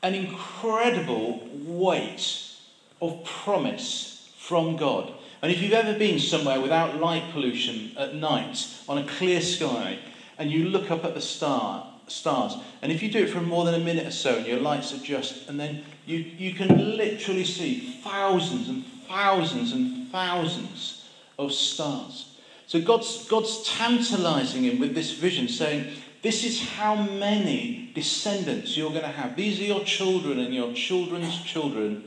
an 0.02 0.14
incredible 0.14 1.48
weight 1.52 2.52
of 3.00 3.24
promise 3.24 4.30
from 4.38 4.76
God. 4.76 5.12
And 5.42 5.52
if 5.52 5.60
you've 5.60 5.72
ever 5.72 5.98
been 5.98 6.18
somewhere 6.18 6.60
without 6.60 7.00
light 7.00 7.32
pollution 7.32 7.92
at 7.98 8.14
night 8.14 8.66
on 8.88 8.98
a 8.98 9.06
clear 9.06 9.40
sky 9.40 9.98
and 10.38 10.50
you 10.50 10.68
look 10.68 10.90
up 10.90 11.04
at 11.04 11.14
the 11.14 11.20
star, 11.20 11.92
stars, 12.08 12.56
and 12.82 12.92
if 12.92 13.02
you 13.02 13.10
do 13.10 13.24
it 13.24 13.30
for 13.30 13.40
more 13.40 13.64
than 13.64 13.74
a 13.74 13.84
minute 13.84 14.06
or 14.06 14.12
so 14.12 14.36
and 14.36 14.46
your 14.46 14.60
lights 14.60 14.92
adjust, 14.92 15.48
and 15.48 15.58
then 15.58 15.84
you, 16.06 16.18
you 16.18 16.54
can 16.54 16.96
literally 16.96 17.44
see 17.44 18.00
thousands 18.02 18.68
and 18.68 18.84
thousands 19.08 19.72
and 19.72 20.10
thousands 20.10 21.04
of 21.38 21.52
stars. 21.52 22.32
So 22.66 22.80
God's, 22.80 23.28
God's 23.28 23.62
tantalizing 23.64 24.64
him 24.64 24.80
with 24.80 24.94
this 24.94 25.12
vision, 25.12 25.48
saying, 25.48 25.92
This 26.22 26.44
is 26.44 26.68
how 26.70 26.94
many 26.94 27.90
descendants 27.94 28.76
you're 28.76 28.90
going 28.90 29.02
to 29.02 29.08
have. 29.08 29.36
These 29.36 29.60
are 29.60 29.64
your 29.64 29.84
children 29.84 30.38
and 30.38 30.54
your 30.54 30.72
children's 30.72 31.40
children. 31.42 32.04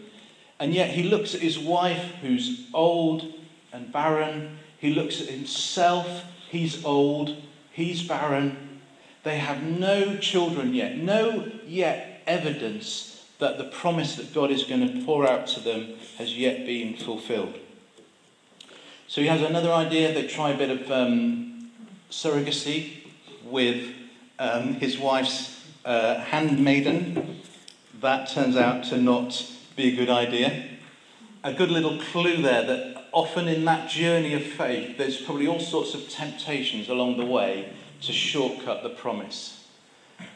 And 0.60 0.74
yet 0.74 0.92
he 0.92 1.04
looks 1.04 1.34
at 1.34 1.42
his 1.42 1.58
wife, 1.58 2.16
who's 2.22 2.68
old 2.74 3.34
and 3.72 3.92
barren. 3.92 4.58
He 4.78 4.94
looks 4.94 5.22
at 5.22 5.28
himself, 5.28 6.26
he's 6.50 6.84
old, 6.84 7.42
he's 7.72 8.04
barren. 8.04 8.80
They 9.24 9.38
have 9.38 9.64
no 9.64 10.18
children 10.18 10.74
yet, 10.74 10.98
no 10.98 11.52
yet 11.66 12.24
evidence 12.26 13.26
that 13.40 13.58
the 13.58 13.66
promise 13.66 14.16
that 14.16 14.34
God 14.34 14.52
is 14.52 14.64
going 14.64 15.00
to 15.00 15.06
pour 15.06 15.28
out 15.28 15.48
to 15.48 15.60
them 15.60 15.96
has 16.18 16.38
yet 16.38 16.66
been 16.66 16.96
fulfilled. 16.96 17.58
So 19.08 19.22
he 19.22 19.28
has 19.28 19.42
another 19.42 19.72
idea. 19.72 20.14
They 20.14 20.28
try 20.28 20.52
a 20.52 20.58
bit 20.58 20.70
of 20.70 20.92
um, 20.92 21.72
surrogacy 22.12 23.08
with 23.44 23.96
um, 24.40 24.76
his 24.76 24.98
wife's 24.98 25.64
uh, 25.86 26.20
handmaiden. 26.22 27.42
That 28.02 28.30
turns 28.30 28.56
out 28.56 28.86
to 28.86 28.98
not 28.98 29.46
be 29.76 29.94
a 29.94 29.96
good 29.96 30.10
idea. 30.10 30.70
A 31.44 31.54
good 31.54 31.70
little 31.70 32.00
clue 32.12 32.42
there 32.42 32.66
that 32.66 33.08
often 33.12 33.48
in 33.48 33.66
that 33.66 33.90
journey 33.90 34.34
of 34.34 34.44
faith, 34.44 34.98
there's 34.98 35.22
probably 35.22 35.48
all 35.48 35.60
sorts 35.60 35.94
of 35.94 36.10
temptations 36.10 36.90
along 36.90 37.18
the 37.18 37.26
way 37.26 37.74
to 38.02 38.12
shortcut 38.12 38.84
the 38.84 38.90
promise. 38.90 39.68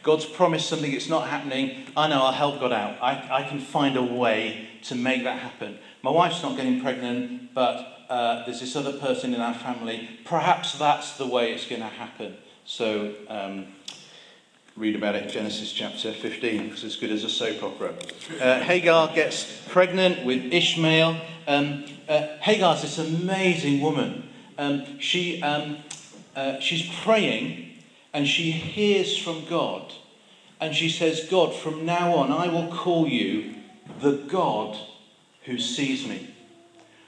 God's 0.02 0.26
promised 0.26 0.70
something, 0.70 0.94
it's 0.94 1.10
not 1.10 1.28
happening. 1.28 1.86
I 1.96 2.08
know, 2.08 2.24
I'll 2.24 2.32
help 2.32 2.60
God 2.60 2.72
out. 2.72 3.02
I, 3.02 3.44
I 3.44 3.50
can 3.50 3.60
find 3.60 3.98
a 3.98 4.04
way 4.04 4.70
to 4.84 4.96
make 4.96 5.24
that 5.24 5.40
happen. 5.40 5.78
My 6.02 6.12
wife's 6.12 6.42
not 6.42 6.56
getting 6.56 6.82
pregnant, 6.82 7.54
but 7.54 8.06
uh, 8.10 8.46
there's 8.46 8.60
this 8.60 8.76
other 8.76 8.94
person 8.94 9.34
in 9.34 9.42
our 9.42 9.54
family. 9.54 10.10
Perhaps 10.26 10.78
that's 10.78 11.18
the 11.18 11.28
way 11.28 11.54
it's 11.54 11.68
going 11.68 11.82
to 11.82 11.88
happen. 11.88 12.38
So, 12.66 13.14
um, 13.28 13.68
read 14.76 14.96
about 14.96 15.16
it 15.16 15.30
Genesis 15.30 15.72
chapter 15.72 16.12
15. 16.12 16.66
because 16.66 16.84
It's 16.84 16.96
good 16.96 17.12
as 17.12 17.24
a 17.24 17.30
soap 17.30 17.62
opera. 17.64 17.94
Uh, 18.42 18.60
Hagar 18.60 19.14
gets 19.14 19.62
pregnant 19.70 20.26
with 20.26 20.52
Ishmael. 20.52 21.22
Um, 21.48 21.86
uh, 22.10 22.38
Hagar's 22.40 22.82
this 22.82 22.98
amazing 22.98 23.82
woman. 23.82 24.30
Um, 24.58 25.00
she, 25.00 25.42
um, 25.44 25.78
uh, 26.36 26.60
she's 26.60 26.90
praying 27.04 27.74
and 28.14 28.28
she 28.28 28.52
hears 28.52 29.18
from 29.18 29.46
God. 29.46 29.94
And 30.60 30.74
she 30.74 30.90
says, 30.90 31.28
God, 31.30 31.54
from 31.54 31.86
now 31.86 32.16
on, 32.16 32.32
I 32.32 32.48
will 32.48 32.74
call 32.74 33.08
you 33.08 33.56
the 34.00 34.14
God 34.14 34.78
who 35.44 35.60
sees 35.60 36.08
me. 36.08 36.33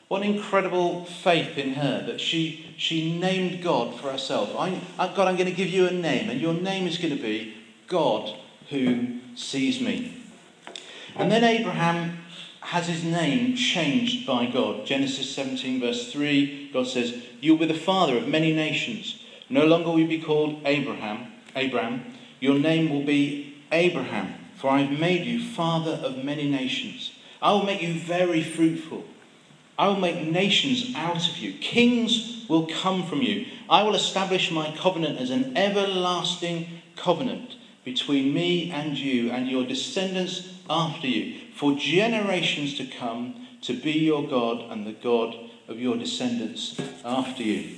What 0.08 0.22
incredible 0.22 1.06
faith 1.06 1.58
in 1.58 1.74
her 1.74 2.06
that 2.06 2.22
she, 2.22 2.74
she 2.78 3.18
named 3.18 3.64
God 3.64 4.00
for 4.00 4.12
herself. 4.12 4.56
I, 4.56 4.80
God, 4.98 5.28
I'm 5.28 5.36
going 5.36 5.50
to 5.50 5.52
give 5.52 5.70
you 5.70 5.88
a 5.88 5.92
name, 5.92 6.30
and 6.30 6.40
your 6.40 6.54
name 6.54 6.86
is 6.86 6.98
going 6.98 7.16
to 7.16 7.22
be 7.22 7.56
God 7.88 8.38
who 8.70 9.20
sees 9.36 9.82
me. 9.82 10.24
And 11.16 11.32
then 11.32 11.44
Abraham 11.44 12.20
has 12.62 12.88
his 12.88 13.04
name 13.04 13.56
changed 13.56 14.28
by 14.28 14.46
God. 14.46 14.86
Genesis 14.86 15.34
17, 15.34 15.80
verse 15.80 16.12
3, 16.12 16.72
God 16.74 16.88
says, 16.88 17.16
You'll 17.40 17.58
be 17.58 17.66
the 17.66 17.74
father 17.74 18.18
of 18.18 18.28
many 18.28 18.54
nations. 18.54 19.24
No 19.50 19.66
longer 19.66 19.90
will 19.90 20.00
you 20.00 20.08
be 20.08 20.22
called 20.22 20.62
Abram, 20.66 21.32
Abram. 21.56 22.14
Your 22.40 22.60
name 22.60 22.90
will 22.90 23.06
be 23.06 23.56
Abraham, 23.72 24.34
for 24.56 24.70
I 24.70 24.82
have 24.82 25.00
made 25.00 25.26
you 25.26 25.44
father 25.44 25.94
of 26.04 26.24
many 26.24 26.50
nations. 26.50 27.12
I 27.42 27.52
will 27.52 27.64
make 27.64 27.82
you 27.82 28.00
very 28.00 28.44
fruitful. 28.44 29.06
I 29.78 29.88
will 29.88 29.98
make 29.98 30.22
nations 30.22 30.94
out 30.96 31.28
of 31.30 31.38
you. 31.38 31.54
Kings 31.60 32.46
will 32.48 32.68
come 32.68 33.06
from 33.06 33.22
you. 33.22 33.48
I 33.70 33.84
will 33.84 33.96
establish 33.96 34.52
my 34.52 34.76
covenant 34.78 35.20
as 35.20 35.30
an 35.30 35.58
everlasting 35.58 36.68
covenant 36.96 37.56
between 37.84 38.34
me 38.34 38.72
and 38.72 38.98
you 38.98 39.32
and 39.32 39.48
your 39.48 39.66
descendants 39.66 40.50
after 40.70 41.08
you, 41.08 41.40
for 41.54 41.76
generations 41.76 42.78
to 42.78 42.86
come, 42.86 43.48
to 43.62 43.80
be 43.80 43.92
your 43.92 44.28
God 44.28 44.72
and 44.72 44.86
the 44.86 44.94
God 44.94 45.36
of 45.68 45.80
your 45.80 45.98
descendants 45.98 46.80
after 47.04 47.44
you. 47.44 47.78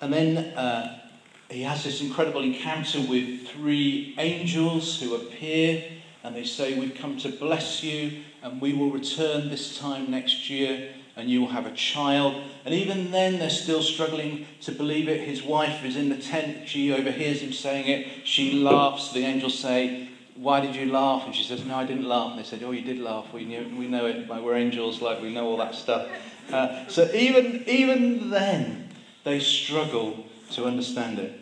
And 0.00 0.12
then 0.12 0.36
uh, 0.56 1.00
he 1.48 1.62
has 1.62 1.84
this 1.84 2.00
incredible 2.00 2.42
encounter 2.42 3.00
with 3.00 3.48
three 3.48 4.14
angels 4.18 5.00
who 5.00 5.14
appear 5.14 5.84
and 6.24 6.34
they 6.36 6.44
say, 6.44 6.78
We've 6.78 6.94
come 6.94 7.16
to 7.18 7.30
bless 7.30 7.82
you 7.82 8.22
and 8.42 8.60
we 8.60 8.72
will 8.72 8.90
return 8.90 9.48
this 9.48 9.78
time 9.78 10.10
next 10.10 10.50
year 10.50 10.90
and 11.16 11.28
you 11.28 11.40
will 11.40 11.48
have 11.48 11.66
a 11.66 11.72
child. 11.72 12.42
And 12.64 12.74
even 12.74 13.10
then, 13.10 13.38
they're 13.38 13.50
still 13.50 13.82
struggling 13.82 14.46
to 14.62 14.72
believe 14.72 15.08
it. 15.08 15.20
His 15.20 15.42
wife 15.42 15.84
is 15.84 15.96
in 15.96 16.08
the 16.08 16.16
tent. 16.16 16.68
She 16.68 16.92
overhears 16.92 17.40
him 17.40 17.52
saying 17.52 17.88
it. 17.88 18.26
She 18.26 18.52
laughs. 18.52 19.12
The 19.12 19.24
angels 19.24 19.58
say, 19.58 20.08
Why 20.36 20.60
did 20.60 20.74
you 20.74 20.90
laugh? 20.90 21.24
And 21.26 21.34
she 21.34 21.44
says, 21.44 21.64
No, 21.64 21.76
I 21.76 21.84
didn't 21.84 22.08
laugh. 22.08 22.30
And 22.30 22.38
they 22.38 22.44
said, 22.44 22.62
Oh, 22.62 22.70
you 22.70 22.82
did 22.82 22.98
laugh. 22.98 23.32
We, 23.32 23.44
knew, 23.44 23.76
we 23.76 23.88
know 23.88 24.06
it. 24.06 24.28
We're 24.28 24.56
angels, 24.56 25.02
like, 25.02 25.20
we 25.20 25.32
know 25.32 25.46
all 25.46 25.58
that 25.58 25.74
stuff. 25.74 26.08
Uh, 26.50 26.88
so 26.88 27.10
even, 27.12 27.62
even 27.66 28.30
then, 28.30 28.88
they 29.24 29.38
struggle 29.38 30.24
to 30.52 30.64
understand 30.64 31.18
it. 31.18 31.38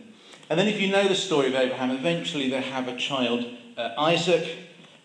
And 0.48 0.58
then, 0.58 0.66
if 0.66 0.80
you 0.80 0.90
know 0.90 1.06
the 1.06 1.14
story 1.14 1.46
of 1.46 1.54
Abraham, 1.54 1.92
eventually 1.92 2.50
they 2.50 2.60
have 2.60 2.88
a 2.88 2.96
child, 2.96 3.46
uh, 3.76 3.90
Isaac. 3.96 4.48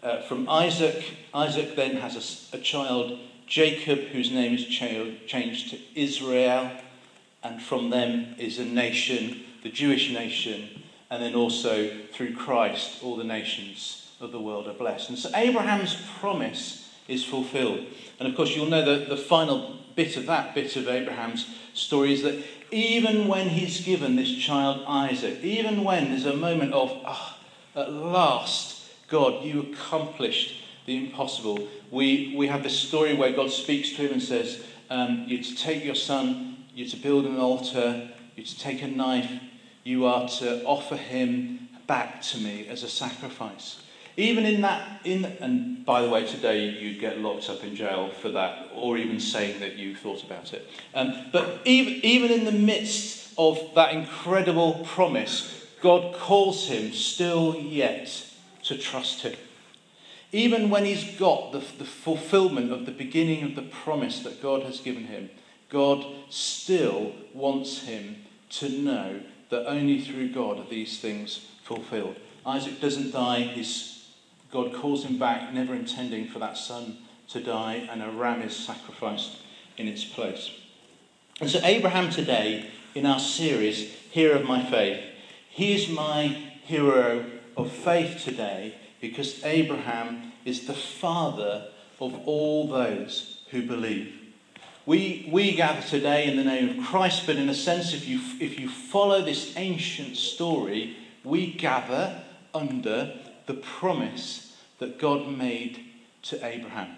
Uh, 0.06 0.22
from 0.22 0.48
Isaac, 0.48 1.04
Isaac 1.34 1.76
then 1.76 1.96
has 1.98 2.48
a, 2.54 2.58
a 2.58 2.60
child, 2.60 3.18
Jacob, 3.48 3.98
whose 3.98 4.30
name 4.30 4.54
is 4.54 4.64
changed 4.68 5.72
to 5.72 5.80
Israel, 5.96 6.70
and 7.42 7.60
from 7.60 7.90
them 7.90 8.36
is 8.38 8.60
a 8.60 8.66
nation, 8.66 9.42
the 9.64 9.70
Jewish 9.70 10.12
nation, 10.12 10.84
and 11.10 11.24
then 11.24 11.34
also 11.34 11.90
through 12.14 12.36
Christ, 12.36 13.04
all 13.04 13.16
the 13.16 13.24
nations 13.24 14.12
of 14.22 14.32
the 14.32 14.40
world 14.40 14.68
are 14.68 14.74
blessed. 14.74 15.10
And 15.10 15.18
so 15.18 15.32
Abraham's 15.34 15.98
promise 16.20 16.88
is 17.08 17.26
fulfilled. 17.26 17.88
And 18.20 18.28
of 18.28 18.36
course, 18.36 18.56
you'll 18.56 18.70
know 18.70 18.86
that 18.86 19.10
the 19.10 19.18
final 19.18 19.76
bit 19.96 20.18
of 20.18 20.28
that 20.28 20.54
bit 20.54 20.76
of 20.76 20.88
Abraham's 20.88 21.48
story 21.74 22.14
is 22.14 22.22
that 22.22 22.46
even 22.70 23.28
when 23.28 23.50
he's 23.50 23.82
given 23.82 24.18
this 24.18 24.36
child 24.36 24.84
Isaac, 24.88 25.44
even 25.44 25.84
when 25.84 26.10
there's 26.10 26.28
a 26.28 26.36
moment 26.36 26.74
of, 26.74 26.92
ah, 27.06 27.40
oh, 27.76 27.82
at 27.82 27.92
last, 27.92 28.75
God, 29.08 29.44
you 29.44 29.74
accomplished 29.74 30.64
the 30.86 30.98
impossible. 30.98 31.68
We, 31.92 32.34
we 32.38 32.48
have 32.48 32.64
this 32.64 32.78
story 32.78 33.14
where 33.14 33.32
God 33.32 33.52
speaks 33.52 33.92
to 33.92 34.08
him 34.08 34.14
and 34.14 34.22
says, 34.22 34.64
um, 34.90 35.26
You're 35.28 35.44
to 35.44 35.56
take 35.56 35.84
your 35.84 35.96
son, 35.96 36.66
you're 36.74 36.90
to 36.90 36.98
build 36.98 37.26
an 37.26 37.40
altar, 37.40 38.10
you're 38.36 38.46
to 38.46 38.60
take 38.60 38.82
a 38.82 38.88
knife, 38.88 39.32
you 39.84 40.06
are 40.06 40.28
to 40.28 40.64
offer 40.66 40.96
him 40.96 41.70
back 41.88 42.22
to 42.22 42.40
me 42.40 42.68
as 42.68 42.84
a 42.84 42.90
sacrifice. 42.90 43.82
Even 44.18 44.46
in 44.46 44.62
that, 44.62 45.02
in, 45.04 45.26
and 45.26 45.86
by 45.86 46.02
the 46.02 46.10
way, 46.10 46.26
today 46.26 46.70
you'd 46.70 47.00
get 47.00 47.20
locked 47.20 47.50
up 47.50 47.64
in 47.64 47.76
jail 47.76 48.10
for 48.10 48.30
that, 48.30 48.70
or 48.74 48.98
even 48.98 49.20
saying 49.20 49.60
that 49.60 49.76
you 49.76 49.96
thought 49.96 50.24
about 50.24 50.54
it. 50.54 50.68
Um, 50.94 51.26
but 51.34 51.62
even, 51.66 51.94
even 52.06 52.32
in 52.32 52.46
the 52.46 52.52
midst 52.52 53.34
of 53.38 53.60
that 53.76 53.92
incredible 53.92 54.86
promise, 54.86 55.68
God 55.82 56.16
calls 56.16 56.68
him 56.68 56.94
still 56.94 57.56
yet 57.56 58.25
to 58.66 58.78
trust 58.78 59.22
him. 59.22 59.36
Even 60.32 60.70
when 60.70 60.86
he's 60.86 61.18
got 61.18 61.52
the, 61.52 61.60
the 61.60 61.86
fulfillment 61.86 62.72
of 62.72 62.86
the 62.86 62.92
beginning 62.92 63.44
of 63.44 63.56
the 63.56 63.62
promise 63.62 64.20
that 64.20 64.42
God 64.42 64.64
has 64.64 64.82
given 64.82 65.06
him, 65.06 65.30
God 65.70 66.06
still 66.30 67.14
wants 67.34 67.84
him 67.84 68.18
to 68.50 68.70
know 68.70 69.22
that 69.50 69.68
only 69.68 70.02
through 70.02 70.34
God 70.34 70.60
are 70.60 70.70
these 70.70 71.00
things 71.00 71.46
fulfilled. 71.64 72.18
Isaac 72.46 72.82
doesn't 72.82 73.12
die, 73.12 73.42
his 73.42 74.08
God 74.52 74.74
calls 74.74 75.04
him 75.04 75.18
back, 75.18 75.54
never 75.54 75.74
intending 75.74 76.28
for 76.28 76.40
that 76.40 76.58
son 76.58 76.98
to 77.30 77.42
die, 77.42 77.88
and 77.92 78.02
a 78.02 78.10
ram 78.10 78.42
is 78.42 78.56
sacrificed 78.56 79.38
in 79.78 79.88
its 79.88 80.04
place. 80.04 80.52
And 81.42 81.50
so, 81.50 81.60
Abraham 81.64 82.10
today, 82.10 82.70
in 82.94 83.06
our 83.06 83.20
series, 83.20 83.92
Hero 84.12 84.40
of 84.40 84.46
My 84.46 84.64
Faith, 84.64 85.04
he 85.50 85.74
is 85.76 85.90
my 85.90 86.28
hero 86.64 87.26
of 87.58 87.72
faith 87.72 88.24
today 88.24 88.76
because 89.02 89.44
Abraham 89.44 90.34
is 90.46 90.68
the 90.68 90.74
father 90.74 91.68
of 92.00 92.28
all 92.28 92.68
those 92.68 93.42
who 93.52 93.64
believe. 93.64 94.14
We, 94.86 95.28
we 95.32 95.56
gather 95.56 95.82
today 95.82 96.28
in 96.28 96.38
the 96.38 96.44
name 96.44 96.78
of 96.80 96.86
Christ, 96.86 97.24
but 97.26 97.38
in 97.38 97.50
a 97.50 97.56
sense, 97.56 97.94
if 97.94 98.08
you, 98.08 98.20
if 98.40 98.60
you 98.60 98.70
follow 98.70 99.22
this 99.22 99.54
ancient 99.58 100.16
story, 100.16 100.96
we 101.24 101.54
gather 101.54 102.22
under 102.54 103.20
the 103.48 103.56
promise 103.56 104.56
that 104.80 105.00
God 105.00 105.28
made 105.28 105.80
to 106.24 106.46
Abraham, 106.46 106.98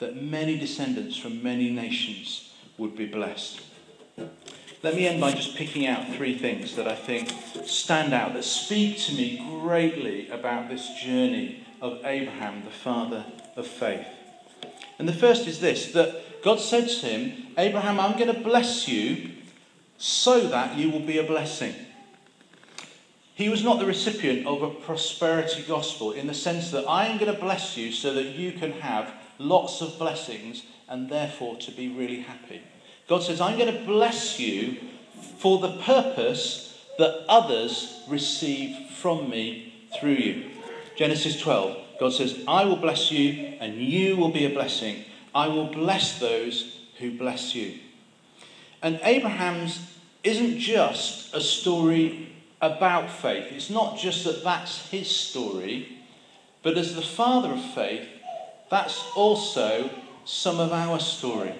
that 0.00 0.20
many 0.20 0.58
descendants 0.58 1.16
from 1.16 1.42
many 1.42 1.70
nations 1.70 2.52
would 2.76 2.96
be 2.96 3.06
blessed. 3.06 3.60
Let 4.80 4.94
me 4.94 5.08
end 5.08 5.20
by 5.20 5.32
just 5.32 5.56
picking 5.56 5.86
out 5.86 6.14
three 6.14 6.38
things 6.38 6.76
that 6.76 6.86
I 6.86 6.94
think 6.94 7.32
stand 7.66 8.14
out, 8.14 8.34
that 8.34 8.44
speak 8.44 8.98
to 9.00 9.12
me 9.12 9.44
greatly 9.60 10.28
about 10.28 10.68
this 10.68 10.88
journey 11.02 11.66
of 11.82 12.04
Abraham, 12.04 12.62
the 12.64 12.70
father 12.70 13.24
of 13.56 13.66
faith. 13.66 14.06
And 15.00 15.08
the 15.08 15.12
first 15.12 15.48
is 15.48 15.58
this 15.58 15.92
that 15.92 16.42
God 16.44 16.60
said 16.60 16.88
to 16.88 17.06
him, 17.06 17.48
Abraham, 17.58 17.98
I'm 17.98 18.16
going 18.16 18.32
to 18.32 18.40
bless 18.40 18.86
you 18.86 19.30
so 19.96 20.46
that 20.46 20.76
you 20.76 20.90
will 20.90 21.00
be 21.00 21.18
a 21.18 21.24
blessing. 21.24 21.74
He 23.34 23.48
was 23.48 23.64
not 23.64 23.80
the 23.80 23.86
recipient 23.86 24.46
of 24.46 24.62
a 24.62 24.70
prosperity 24.70 25.62
gospel 25.62 26.12
in 26.12 26.28
the 26.28 26.34
sense 26.34 26.70
that 26.70 26.88
I 26.88 27.06
am 27.06 27.18
going 27.18 27.32
to 27.32 27.40
bless 27.40 27.76
you 27.76 27.90
so 27.90 28.14
that 28.14 28.26
you 28.26 28.52
can 28.52 28.72
have 28.72 29.12
lots 29.38 29.80
of 29.80 29.98
blessings 29.98 30.62
and 30.88 31.08
therefore 31.10 31.56
to 31.56 31.72
be 31.72 31.88
really 31.88 32.20
happy. 32.20 32.62
God 33.08 33.22
says, 33.22 33.40
I'm 33.40 33.58
going 33.58 33.72
to 33.72 33.84
bless 33.84 34.38
you 34.38 34.76
for 35.38 35.58
the 35.58 35.78
purpose 35.78 36.78
that 36.98 37.24
others 37.28 38.02
receive 38.06 38.90
from 38.90 39.30
me 39.30 39.72
through 39.98 40.12
you. 40.12 40.50
Genesis 40.96 41.40
12, 41.40 41.76
God 42.00 42.12
says, 42.12 42.42
I 42.46 42.64
will 42.64 42.76
bless 42.76 43.10
you 43.10 43.56
and 43.60 43.76
you 43.76 44.16
will 44.16 44.30
be 44.30 44.44
a 44.44 44.50
blessing. 44.50 45.04
I 45.34 45.48
will 45.48 45.72
bless 45.72 46.18
those 46.18 46.76
who 46.98 47.16
bless 47.16 47.54
you. 47.54 47.78
And 48.82 49.00
Abraham's 49.02 49.80
isn't 50.22 50.58
just 50.58 51.34
a 51.34 51.40
story 51.40 52.28
about 52.60 53.10
faith. 53.10 53.52
It's 53.52 53.70
not 53.70 53.98
just 53.98 54.24
that 54.24 54.44
that's 54.44 54.88
his 54.88 55.08
story, 55.08 55.98
but 56.62 56.76
as 56.76 56.94
the 56.94 57.02
father 57.02 57.52
of 57.52 57.74
faith, 57.74 58.06
that's 58.70 59.02
also 59.14 59.88
some 60.24 60.60
of 60.60 60.72
our 60.72 60.98
story. 60.98 61.54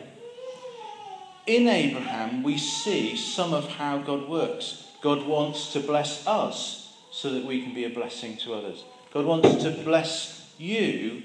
In 1.48 1.66
Abraham, 1.66 2.42
we 2.42 2.58
see 2.58 3.16
some 3.16 3.54
of 3.54 3.66
how 3.68 3.96
God 3.96 4.28
works. 4.28 4.84
God 5.00 5.26
wants 5.26 5.72
to 5.72 5.80
bless 5.80 6.26
us 6.26 6.92
so 7.11 7.30
that 7.30 7.46
we 7.46 7.62
can 7.62 7.72
be 7.72 7.84
a 7.84 7.90
blessing 7.90 8.37
to 8.44 8.52
others. 8.52 8.84
God 9.14 9.24
wants 9.24 9.62
to 9.62 9.70
bless 9.70 10.52
you 10.58 11.22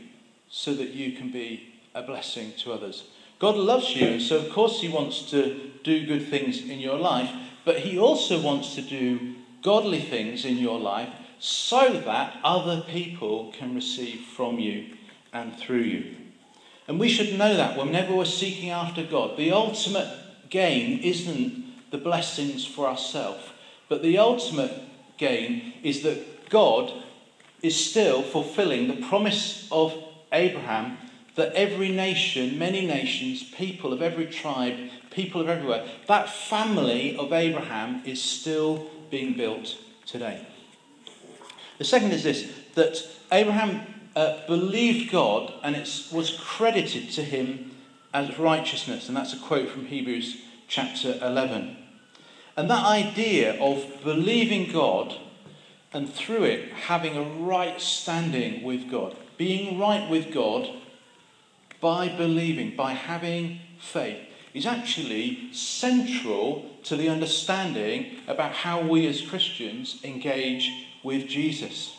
so 0.49 0.73
that 0.75 0.91
you 0.91 1.12
can 1.12 1.29
be 1.29 1.73
a 1.93 2.03
blessing 2.03 2.53
to 2.59 2.71
others. 2.71 3.03
God 3.38 3.57
loves 3.57 3.93
you, 3.97 4.07
and 4.07 4.21
so 4.21 4.38
of 4.38 4.49
course 4.49 4.79
He 4.79 4.88
wants 4.88 5.29
to 5.31 5.71
do 5.83 6.05
good 6.05 6.29
things 6.29 6.62
in 6.62 6.79
your 6.79 6.97
life, 6.97 7.29
but 7.65 7.79
He 7.79 7.99
also 7.99 8.41
wants 8.41 8.75
to 8.75 8.81
do 8.81 9.36
godly 9.62 9.99
things 9.99 10.45
in 10.45 10.57
your 10.57 10.79
life 10.79 11.09
so 11.39 11.99
that 12.05 12.38
other 12.45 12.79
people 12.79 13.51
can 13.51 13.75
receive 13.75 14.21
from 14.21 14.57
you 14.57 14.95
and 15.33 15.57
through 15.57 15.81
you. 15.81 16.22
And 16.88 17.00
we 17.00 17.10
should 17.10 17.38
know 17.38 17.56
that 17.56 17.78
whenever 17.78 18.15
we're 18.15 18.26
seeking 18.26 18.69
after 18.69 19.04
God, 19.04 19.38
the 19.38 19.52
ultimate 19.52 20.08
gain 20.50 21.00
isn't 21.00 21.91
the 21.91 21.98
blessings 21.98 22.65
for 22.65 22.88
ourselves, 22.88 23.43
but 23.88 24.02
the 24.02 24.17
ultimate 24.17 24.72
gain 25.17 25.74
is 25.84 26.02
that 26.04 26.50
God 26.50 26.91
is 27.62 27.89
still 27.89 28.22
fulfilling 28.22 28.88
the 28.88 29.08
promise 29.08 29.67
of 29.72 29.93
Abraham 30.32 30.98
that 31.36 31.54
every 31.54 31.89
nation, 31.89 32.60
many 32.60 32.86
nations, 32.86 33.43
people 33.43 33.93
of 33.93 34.02
every 34.02 34.28
tribe, 34.28 34.78
people 35.10 35.41
of 35.41 35.50
everywhere, 35.50 35.88
that 36.08 36.30
family 36.30 37.15
of 37.17 37.34
Abraham 37.34 38.04
is 38.06 38.22
still 38.22 38.89
being 39.10 39.34
built 39.34 39.78
today. 40.06 40.46
The 41.78 41.86
second 41.86 42.12
is 42.12 42.24
this 42.24 42.52
that 42.76 43.08
Abraham 43.32 43.82
uh, 44.15 44.45
believed 44.47 45.12
God 45.12 45.54
and 45.63 45.76
it 45.76 45.89
was 46.12 46.38
credited 46.39 47.12
to 47.12 47.23
him 47.23 47.71
as 48.13 48.38
righteousness. 48.38 49.08
And 49.08 49.17
that's 49.17 49.34
a 49.34 49.39
quote 49.39 49.69
from 49.69 49.88
Hebrews 49.88 50.38
chapter 50.67 51.17
11. 51.21 51.78
And 52.56 52.69
that 52.69 52.86
idea 52.86 53.60
of 53.60 54.04
believing 54.04 54.71
God 54.71 55.17
and 55.91 56.12
through 56.12 56.43
it 56.43 56.71
having 56.73 57.17
a 57.17 57.23
right 57.23 57.80
standing 57.80 58.63
with 58.63 58.89
God, 58.89 59.15
being 59.38 59.80
right 59.80 60.10
with 60.10 60.32
God 60.32 60.69
by 61.82 62.08
believing, 62.08 62.76
by 62.76 62.93
having 62.93 63.60
faith, 63.80 64.19
is 64.54 64.65
actually 64.65 65.52
central 65.52 66.69
to 66.84 66.95
the 66.95 67.10
understanding 67.10 68.17
about 68.28 68.54
how 68.54 68.82
we 68.82 69.08
as 69.08 69.21
Christians 69.21 69.99
engage 70.04 70.69
with 71.04 71.28
Jesus. 71.28 71.95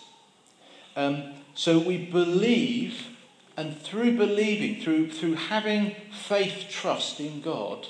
Um, 0.97 1.33
so 1.55 1.79
we 1.79 1.99
believe, 1.99 3.07
and 3.57 3.81
through 3.81 4.17
believing, 4.17 4.83
through, 4.83 5.11
through 5.11 5.35
having 5.35 5.95
faith, 6.13 6.67
trust 6.71 7.21
in 7.21 7.41
God, 7.41 7.89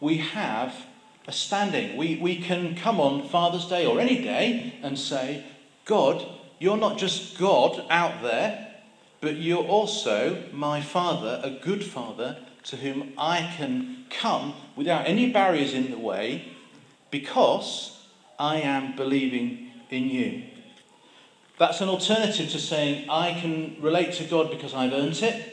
we 0.00 0.18
have 0.18 0.86
a 1.26 1.32
standing. 1.32 1.96
We, 1.96 2.16
we 2.16 2.36
can 2.36 2.74
come 2.74 3.00
on 3.00 3.28
Father's 3.28 3.66
Day 3.66 3.86
or 3.86 4.00
any 4.00 4.22
day 4.22 4.74
and 4.82 4.98
say, 4.98 5.44
God, 5.84 6.26
you're 6.58 6.76
not 6.76 6.98
just 6.98 7.38
God 7.38 7.84
out 7.90 8.22
there, 8.22 8.74
but 9.20 9.36
you're 9.36 9.64
also 9.64 10.44
my 10.52 10.80
Father, 10.80 11.40
a 11.44 11.50
good 11.50 11.84
Father, 11.84 12.38
to 12.64 12.76
whom 12.76 13.12
I 13.18 13.52
can 13.56 14.04
come 14.10 14.54
without 14.76 15.06
any 15.06 15.30
barriers 15.30 15.74
in 15.74 15.90
the 15.90 15.98
way 15.98 16.44
because 17.10 17.98
I 18.38 18.60
am 18.60 18.96
believing 18.96 19.70
in 19.90 20.08
you. 20.08 20.44
That's 21.60 21.82
an 21.82 21.90
alternative 21.90 22.48
to 22.52 22.58
saying, 22.58 23.10
I 23.10 23.38
can 23.38 23.76
relate 23.82 24.14
to 24.14 24.24
God 24.24 24.50
because 24.50 24.72
I've 24.72 24.94
earned 24.94 25.22
it. 25.22 25.44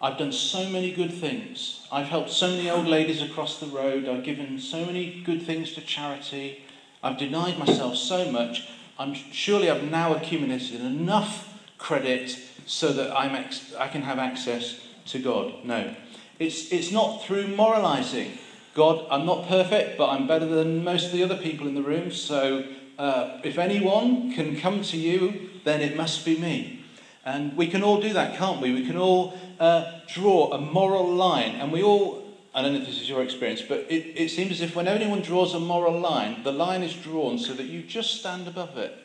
I've 0.00 0.16
done 0.16 0.32
so 0.32 0.66
many 0.70 0.92
good 0.92 1.12
things. 1.12 1.86
I've 1.92 2.06
helped 2.06 2.30
so 2.30 2.48
many 2.48 2.70
old 2.70 2.86
ladies 2.86 3.20
across 3.20 3.60
the 3.60 3.66
road. 3.66 4.08
I've 4.08 4.24
given 4.24 4.58
so 4.58 4.82
many 4.86 5.20
good 5.20 5.42
things 5.42 5.74
to 5.74 5.82
charity. 5.82 6.64
I've 7.02 7.18
denied 7.18 7.58
myself 7.58 7.96
so 7.96 8.32
much. 8.32 8.66
I'm 8.98 9.12
surely 9.12 9.70
I've 9.70 9.82
now 9.82 10.14
accumulated 10.14 10.80
enough 10.80 11.52
credit 11.76 12.38
so 12.64 12.90
that 12.94 13.14
I'm 13.14 13.34
ex- 13.34 13.74
I 13.78 13.88
can 13.88 14.00
have 14.00 14.18
access 14.18 14.80
to 15.08 15.18
God. 15.18 15.52
No. 15.64 15.94
It's, 16.38 16.72
it's 16.72 16.90
not 16.90 17.22
through 17.22 17.48
moralizing. 17.48 18.38
God, 18.74 19.06
I'm 19.10 19.26
not 19.26 19.48
perfect, 19.48 19.98
but 19.98 20.08
I'm 20.08 20.26
better 20.26 20.46
than 20.46 20.82
most 20.82 21.04
of 21.04 21.12
the 21.12 21.22
other 21.22 21.36
people 21.36 21.68
in 21.68 21.74
the 21.74 21.82
room. 21.82 22.10
So 22.10 22.64
uh, 22.98 23.40
if 23.42 23.58
anyone 23.58 24.32
can 24.32 24.56
come 24.56 24.82
to 24.82 24.96
you, 24.96 25.50
then 25.64 25.80
it 25.80 25.96
must 25.96 26.24
be 26.24 26.38
me. 26.38 26.84
And 27.24 27.56
we 27.56 27.66
can 27.66 27.82
all 27.82 28.00
do 28.00 28.12
that, 28.12 28.36
can't 28.36 28.60
we? 28.60 28.72
We 28.72 28.86
can 28.86 28.96
all 28.96 29.36
uh, 29.58 30.00
draw 30.08 30.52
a 30.52 30.60
moral 30.60 31.10
line, 31.12 31.56
and 31.56 31.72
we 31.72 31.82
all, 31.82 32.22
I 32.54 32.62
don't 32.62 32.74
know 32.74 32.80
if 32.80 32.86
this 32.86 33.00
is 33.00 33.08
your 33.08 33.22
experience, 33.22 33.62
but 33.62 33.86
it, 33.88 34.12
it 34.16 34.30
seems 34.30 34.52
as 34.52 34.60
if 34.60 34.76
when 34.76 34.86
anyone 34.86 35.22
draws 35.22 35.54
a 35.54 35.60
moral 35.60 35.98
line, 35.98 36.42
the 36.42 36.52
line 36.52 36.82
is 36.82 36.94
drawn 36.94 37.38
so 37.38 37.54
that 37.54 37.64
you 37.64 37.82
just 37.82 38.20
stand 38.20 38.46
above 38.46 38.76
it. 38.76 38.98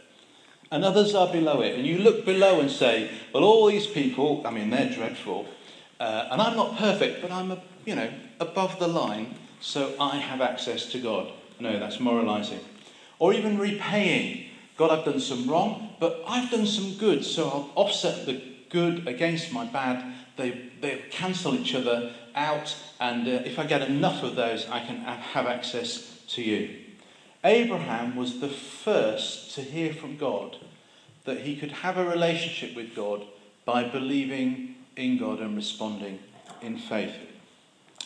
And 0.72 0.84
others 0.84 1.16
are 1.16 1.32
below 1.32 1.62
it. 1.62 1.76
And 1.76 1.88
you 1.88 1.98
look 1.98 2.26
below 2.26 2.60
and 2.60 2.70
say, 2.70 3.10
well, 3.34 3.44
all 3.44 3.68
these 3.68 3.88
people, 3.88 4.46
I 4.46 4.52
mean, 4.52 4.70
they're 4.70 4.92
dreadful. 4.94 5.48
Uh, 6.00 6.28
and 6.32 6.42
I'm 6.42 6.56
not 6.56 6.78
perfect, 6.78 7.22
but 7.22 7.32
I'm, 7.32 7.52
a, 7.52 7.62
you 7.86 7.96
know, 7.96 8.10
above 8.40 8.78
the 8.80 8.88
line, 8.88 9.36
so 9.62 9.96
I 10.00 10.18
have 10.18 10.42
access 10.42 10.86
to 10.92 11.00
God. 11.00 11.32
No, 11.60 11.80
that's 11.80 12.00
moralizing. 12.00 12.60
Or 13.20 13.34
even 13.34 13.60
repaying. 13.60 14.50
God, 14.78 14.92
I've 14.92 15.06
done 15.06 15.20
some 15.20 15.50
wrong, 15.50 15.90
but 16.00 16.24
I've 16.26 16.50
done 16.50 16.66
some 16.66 16.96
good, 16.96 17.24
so 17.26 17.50
I'll 17.50 17.72
offset 17.76 18.26
the 18.26 18.42
good 18.70 19.08
against 19.08 19.52
my 19.52 19.66
bad. 19.66 20.16
They, 20.38 20.70
they 20.80 21.04
cancel 21.12 21.54
each 21.54 21.76
other 21.76 22.14
out, 22.34 22.76
and 23.00 23.28
uh, 23.28 23.32
if 23.46 23.60
I 23.60 23.66
get 23.66 23.82
enough 23.82 24.24
of 24.24 24.36
those, 24.36 24.68
I 24.70 24.86
can 24.86 24.98
have 24.98 25.48
access 25.48 26.24
to 26.30 26.42
you. 26.42 26.78
Abraham 27.44 28.16
was 28.16 28.40
the 28.40 28.50
first 28.50 29.54
to 29.56 29.62
hear 29.62 29.94
from 29.94 30.18
God 30.18 30.58
that 31.26 31.42
he 31.42 31.56
could 31.56 31.72
have 31.72 31.98
a 31.98 32.06
relationship 32.06 32.76
with 32.76 32.96
God 32.96 33.24
by 33.66 33.88
believing 33.88 34.76
in 34.96 35.18
God 35.18 35.40
and 35.40 35.56
responding 35.56 36.20
in 36.62 36.78
faith. 36.78 37.16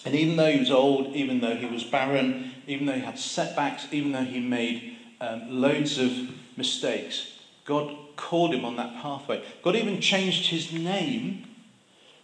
And 0.06 0.16
even 0.16 0.36
though 0.36 0.52
he 0.52 0.60
was 0.60 0.72
old, 0.72 1.16
even 1.16 1.40
though 1.40 1.56
he 1.56 1.66
was 1.66 1.84
barren, 1.84 2.52
even 2.68 2.86
though 2.86 2.94
he 2.94 3.02
had 3.02 3.18
setbacks, 3.18 3.88
even 3.92 4.12
though 4.12 4.24
he 4.24 4.40
made 4.40 4.93
um, 5.24 5.62
loads 5.62 5.98
of 5.98 6.12
mistakes, 6.58 7.40
God 7.66 7.96
called 8.18 8.54
him 8.54 8.66
on 8.66 8.76
that 8.76 9.02
pathway. 9.02 9.44
God 9.64 9.76
even 9.76 10.02
changed 10.02 10.50
his 10.50 10.74
name 10.74 11.48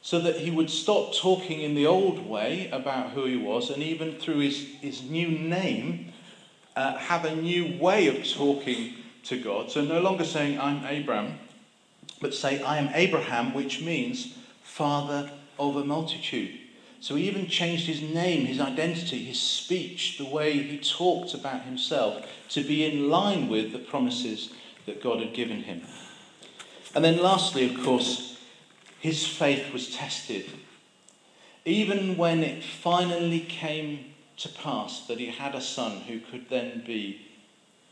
so 0.02 0.20
that 0.20 0.38
he 0.38 0.52
would 0.52 0.70
stop 0.70 1.14
talking 1.14 1.62
in 1.62 1.76
the 1.76 1.86
old 1.86 2.28
way 2.28 2.70
about 2.72 3.12
who 3.12 3.26
he 3.26 3.38
was, 3.38 3.70
and 3.70 3.82
even 3.82 4.14
through 4.14 4.40
his, 4.40 4.66
his 4.82 5.04
new 5.04 5.30
name, 5.30 6.12
uh, 6.76 6.98
have 6.98 7.26
a 7.26 7.36
new 7.36 7.78
way 7.80 8.08
of 8.08 8.28
talking 8.28 8.96
to 9.24 9.42
God. 9.42 9.72
So 9.72 9.84
no 9.84 10.00
longer 10.00 10.24
saying, 10.24 10.60
I'm 10.60 10.84
Abram, 10.86 11.40
but 12.22 12.34
say, 12.34 12.62
I 12.62 12.78
am 12.78 12.90
Abraham, 12.94 13.54
which 13.54 13.82
means 13.82 14.36
father 14.62 15.32
of 15.58 15.76
a 15.76 15.84
multitude. 15.84 16.58
So 17.02 17.16
he 17.16 17.28
even 17.28 17.48
changed 17.48 17.86
his 17.86 18.02
name, 18.02 18.46
his 18.46 18.60
identity, 18.60 19.24
his 19.24 19.40
speech, 19.40 20.18
the 20.18 20.26
way 20.26 20.54
he 20.54 20.78
talked 20.78 21.34
about 21.34 21.64
himself 21.64 22.26
to 22.50 22.64
be 22.64 22.86
in 22.86 23.10
line 23.10 23.48
with 23.48 23.72
the 23.72 23.80
promises 23.80 24.52
that 24.86 25.02
God 25.02 25.20
had 25.20 25.34
given 25.34 25.64
him. 25.64 25.82
And 26.94 27.06
then, 27.06 27.22
lastly, 27.22 27.74
of 27.74 27.84
course, 27.84 28.40
his 29.00 29.26
faith 29.26 29.72
was 29.72 29.96
tested. 29.96 30.46
Even 31.64 32.18
when 32.18 32.44
it 32.44 32.64
finally 32.64 33.42
came 33.42 34.06
to 34.38 34.50
pass 34.50 35.08
that 35.08 35.20
he 35.20 35.28
had 35.28 35.56
a 35.56 35.62
son 35.62 36.02
who 36.02 36.20
could 36.20 36.50
then 36.50 36.84
be 36.86 37.22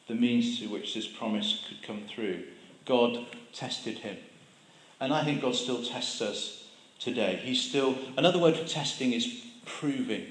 the 0.07 0.15
means 0.15 0.59
to 0.59 0.67
which 0.67 0.93
this 0.93 1.07
promise 1.07 1.65
could 1.67 1.83
come 1.83 2.03
through, 2.07 2.43
God 2.85 3.25
tested 3.53 3.99
him. 3.99 4.17
And 4.99 5.13
I 5.13 5.23
think 5.23 5.41
God 5.41 5.55
still 5.55 5.83
tests 5.83 6.21
us 6.21 6.66
today. 6.99 7.39
He's 7.43 7.61
still, 7.61 7.97
another 8.17 8.39
word 8.39 8.57
for 8.57 8.67
testing 8.67 9.13
is 9.13 9.43
proving. 9.65 10.27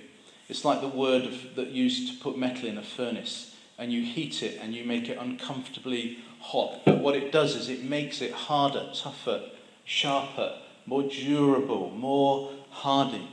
It's 0.49 0.65
like 0.65 0.81
the 0.81 0.89
word 0.89 1.25
of, 1.25 1.57
that 1.57 1.69
used 1.69 2.13
to 2.13 2.23
put 2.23 2.39
metal 2.39 2.69
in 2.69 2.79
a 2.79 2.83
furnace 2.83 3.55
and 3.79 3.93
you 3.93 4.03
heat 4.03 4.43
it 4.43 4.59
and 4.61 4.75
you 4.75 4.85
make 4.85 5.09
it 5.09 5.19
uncomfortably 5.19 6.19
hot. 6.41 6.83
But 6.85 6.99
what 6.99 7.17
it 7.17 7.33
does 7.33 7.57
is 7.57 7.69
it 7.69 7.83
makes 7.83 8.21
it 8.23 8.33
harder, 8.33 8.91
tougher, 8.95 9.51
sharper, 9.85 10.59
more 10.87 11.03
durable, 11.03 11.91
more 11.91 12.53
hardy. 12.71 13.29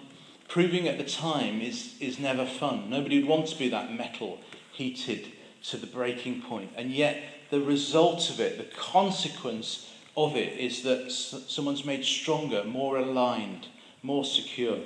Proving 0.48 0.88
at 0.88 0.98
the 0.98 1.04
time 1.04 1.62
is, 1.62 1.96
is 2.00 2.20
never 2.20 2.46
fun. 2.46 2.90
Nobody 2.90 3.20
would 3.20 3.30
want 3.30 3.48
to 3.48 3.58
be 3.58 3.70
that 3.70 3.94
metal 3.94 4.40
heated 4.72 5.32
to 5.64 5.78
the 5.78 5.88
breaking 5.88 6.42
point. 6.42 6.72
And 6.76 6.92
yet, 6.92 7.24
the 7.50 7.62
result 7.62 8.30
of 8.30 8.40
it, 8.40 8.58
the 8.58 8.76
consequence 8.76 9.93
of 10.16 10.36
it 10.36 10.60
is 10.60 10.84
that 10.84 11.12
someone's 11.12 11.86
made 11.86 12.06
stronger, 12.06 12.64
more 12.64 12.98
aligned, 12.98 13.68
more 14.02 14.26
secure. 14.26 14.80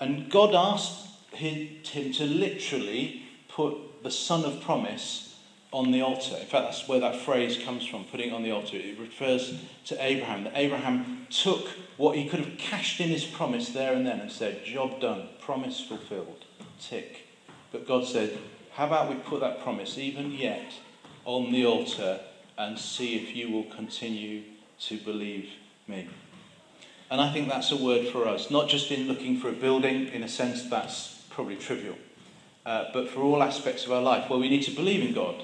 And 0.00 0.30
God 0.30 0.54
asked 0.54 1.08
him 1.32 1.82
to 1.82 2.24
literally 2.24 3.22
put 3.48 4.02
the 4.02 4.10
son 4.10 4.44
of 4.44 4.60
promise 4.60 5.28
on 5.72 5.90
the 5.90 6.00
altar. 6.00 6.36
In 6.36 6.46
fact, 6.46 6.50
that's 6.50 6.88
where 6.88 7.00
that 7.00 7.16
phrase 7.16 7.58
comes 7.58 7.84
from, 7.84 8.04
putting 8.04 8.30
it 8.30 8.32
on 8.32 8.42
the 8.42 8.52
altar. 8.52 8.76
It 8.76 8.98
refers 8.98 9.60
to 9.86 10.02
Abraham, 10.02 10.44
that 10.44 10.52
Abraham 10.56 11.26
took 11.28 11.68
what 11.96 12.16
he 12.16 12.28
could 12.28 12.40
have 12.40 12.56
cashed 12.56 13.00
in 13.00 13.08
his 13.08 13.24
promise 13.24 13.70
there 13.70 13.92
and 13.92 14.06
then 14.06 14.20
and 14.20 14.32
said, 14.32 14.64
Job 14.64 15.00
done, 15.00 15.28
promise 15.40 15.80
fulfilled, 15.80 16.44
tick. 16.80 17.26
But 17.70 17.86
God 17.86 18.06
said, 18.06 18.38
How 18.72 18.86
about 18.86 19.10
we 19.10 19.16
put 19.16 19.40
that 19.40 19.62
promise, 19.62 19.98
even 19.98 20.32
yet, 20.32 20.72
on 21.26 21.52
the 21.52 21.66
altar 21.66 22.20
and 22.58 22.76
see 22.76 23.16
if 23.16 23.34
you 23.36 23.50
will 23.50 23.64
continue 23.64 24.42
to 24.80 24.98
believe 24.98 25.48
me. 25.86 26.08
And 27.10 27.20
I 27.20 27.32
think 27.32 27.48
that's 27.48 27.70
a 27.70 27.76
word 27.76 28.08
for 28.08 28.28
us, 28.28 28.50
not 28.50 28.68
just 28.68 28.90
in 28.90 29.08
looking 29.08 29.38
for 29.38 29.48
a 29.48 29.52
building, 29.52 30.08
in 30.08 30.22
a 30.22 30.28
sense 30.28 30.64
that's 30.68 31.22
probably 31.30 31.56
trivial, 31.56 31.96
uh, 32.66 32.86
but 32.92 33.08
for 33.08 33.20
all 33.20 33.42
aspects 33.42 33.86
of 33.86 33.92
our 33.92 34.02
life 34.02 34.28
where 34.28 34.38
we 34.38 34.50
need 34.50 34.64
to 34.64 34.72
believe 34.72 35.02
in 35.02 35.14
God. 35.14 35.42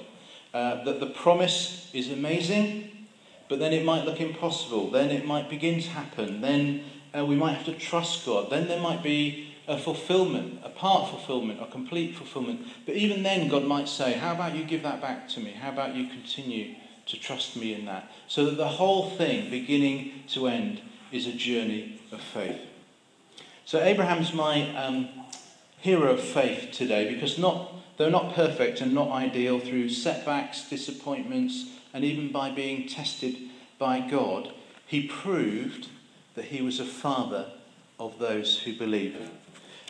Uh, 0.53 0.83
that 0.83 0.99
the 1.01 1.07
promise 1.07 1.89
is 1.93 2.11
amazing, 2.11 3.07
but 3.49 3.59
then 3.59 3.73
it 3.73 3.83
might 3.83 4.05
look 4.05 4.21
impossible. 4.21 4.89
Then 4.89 5.09
it 5.09 5.25
might 5.25 5.49
begin 5.49 5.81
to 5.81 5.89
happen. 5.89 6.39
Then 6.39 6.83
uh, 7.17 7.25
we 7.25 7.35
might 7.35 7.53
have 7.53 7.65
to 7.65 7.73
trust 7.73 8.25
God. 8.25 8.49
Then 8.49 8.67
there 8.67 8.79
might 8.79 9.03
be 9.03 9.53
a 9.67 9.77
fulfillment, 9.77 10.61
a 10.63 10.69
part 10.69 11.09
fulfillment, 11.09 11.61
a 11.61 11.65
complete 11.65 12.15
fulfillment. 12.15 12.61
But 12.85 12.95
even 12.95 13.23
then, 13.23 13.49
God 13.49 13.65
might 13.65 13.89
say, 13.89 14.13
How 14.13 14.33
about 14.33 14.55
you 14.55 14.63
give 14.63 14.83
that 14.83 15.01
back 15.01 15.27
to 15.29 15.39
me? 15.39 15.51
How 15.51 15.71
about 15.71 15.95
you 15.95 16.07
continue 16.07 16.75
to 17.07 17.19
trust 17.19 17.55
me 17.55 17.73
in 17.73 17.85
that. 17.85 18.11
So 18.27 18.45
that 18.45 18.57
the 18.57 18.67
whole 18.67 19.09
thing, 19.11 19.49
beginning 19.49 20.23
to 20.29 20.47
end, 20.47 20.81
is 21.11 21.27
a 21.27 21.33
journey 21.33 22.01
of 22.11 22.21
faith. 22.21 22.59
So 23.65 23.81
Abraham's 23.81 24.33
my 24.33 24.75
um, 24.75 25.09
hero 25.79 26.13
of 26.13 26.21
faith 26.21 26.69
today 26.71 27.13
because 27.13 27.37
not, 27.37 27.71
though 27.97 28.09
not 28.09 28.33
perfect 28.33 28.81
and 28.81 28.93
not 28.93 29.11
ideal 29.11 29.59
through 29.59 29.89
setbacks, 29.89 30.69
disappointments, 30.69 31.69
and 31.93 32.03
even 32.03 32.31
by 32.31 32.49
being 32.51 32.87
tested 32.87 33.37
by 33.79 33.99
God, 33.99 34.51
he 34.85 35.07
proved 35.07 35.87
that 36.35 36.45
he 36.45 36.61
was 36.61 36.79
a 36.79 36.85
father 36.85 37.51
of 37.99 38.19
those 38.19 38.59
who 38.59 38.73
believe. 38.73 39.17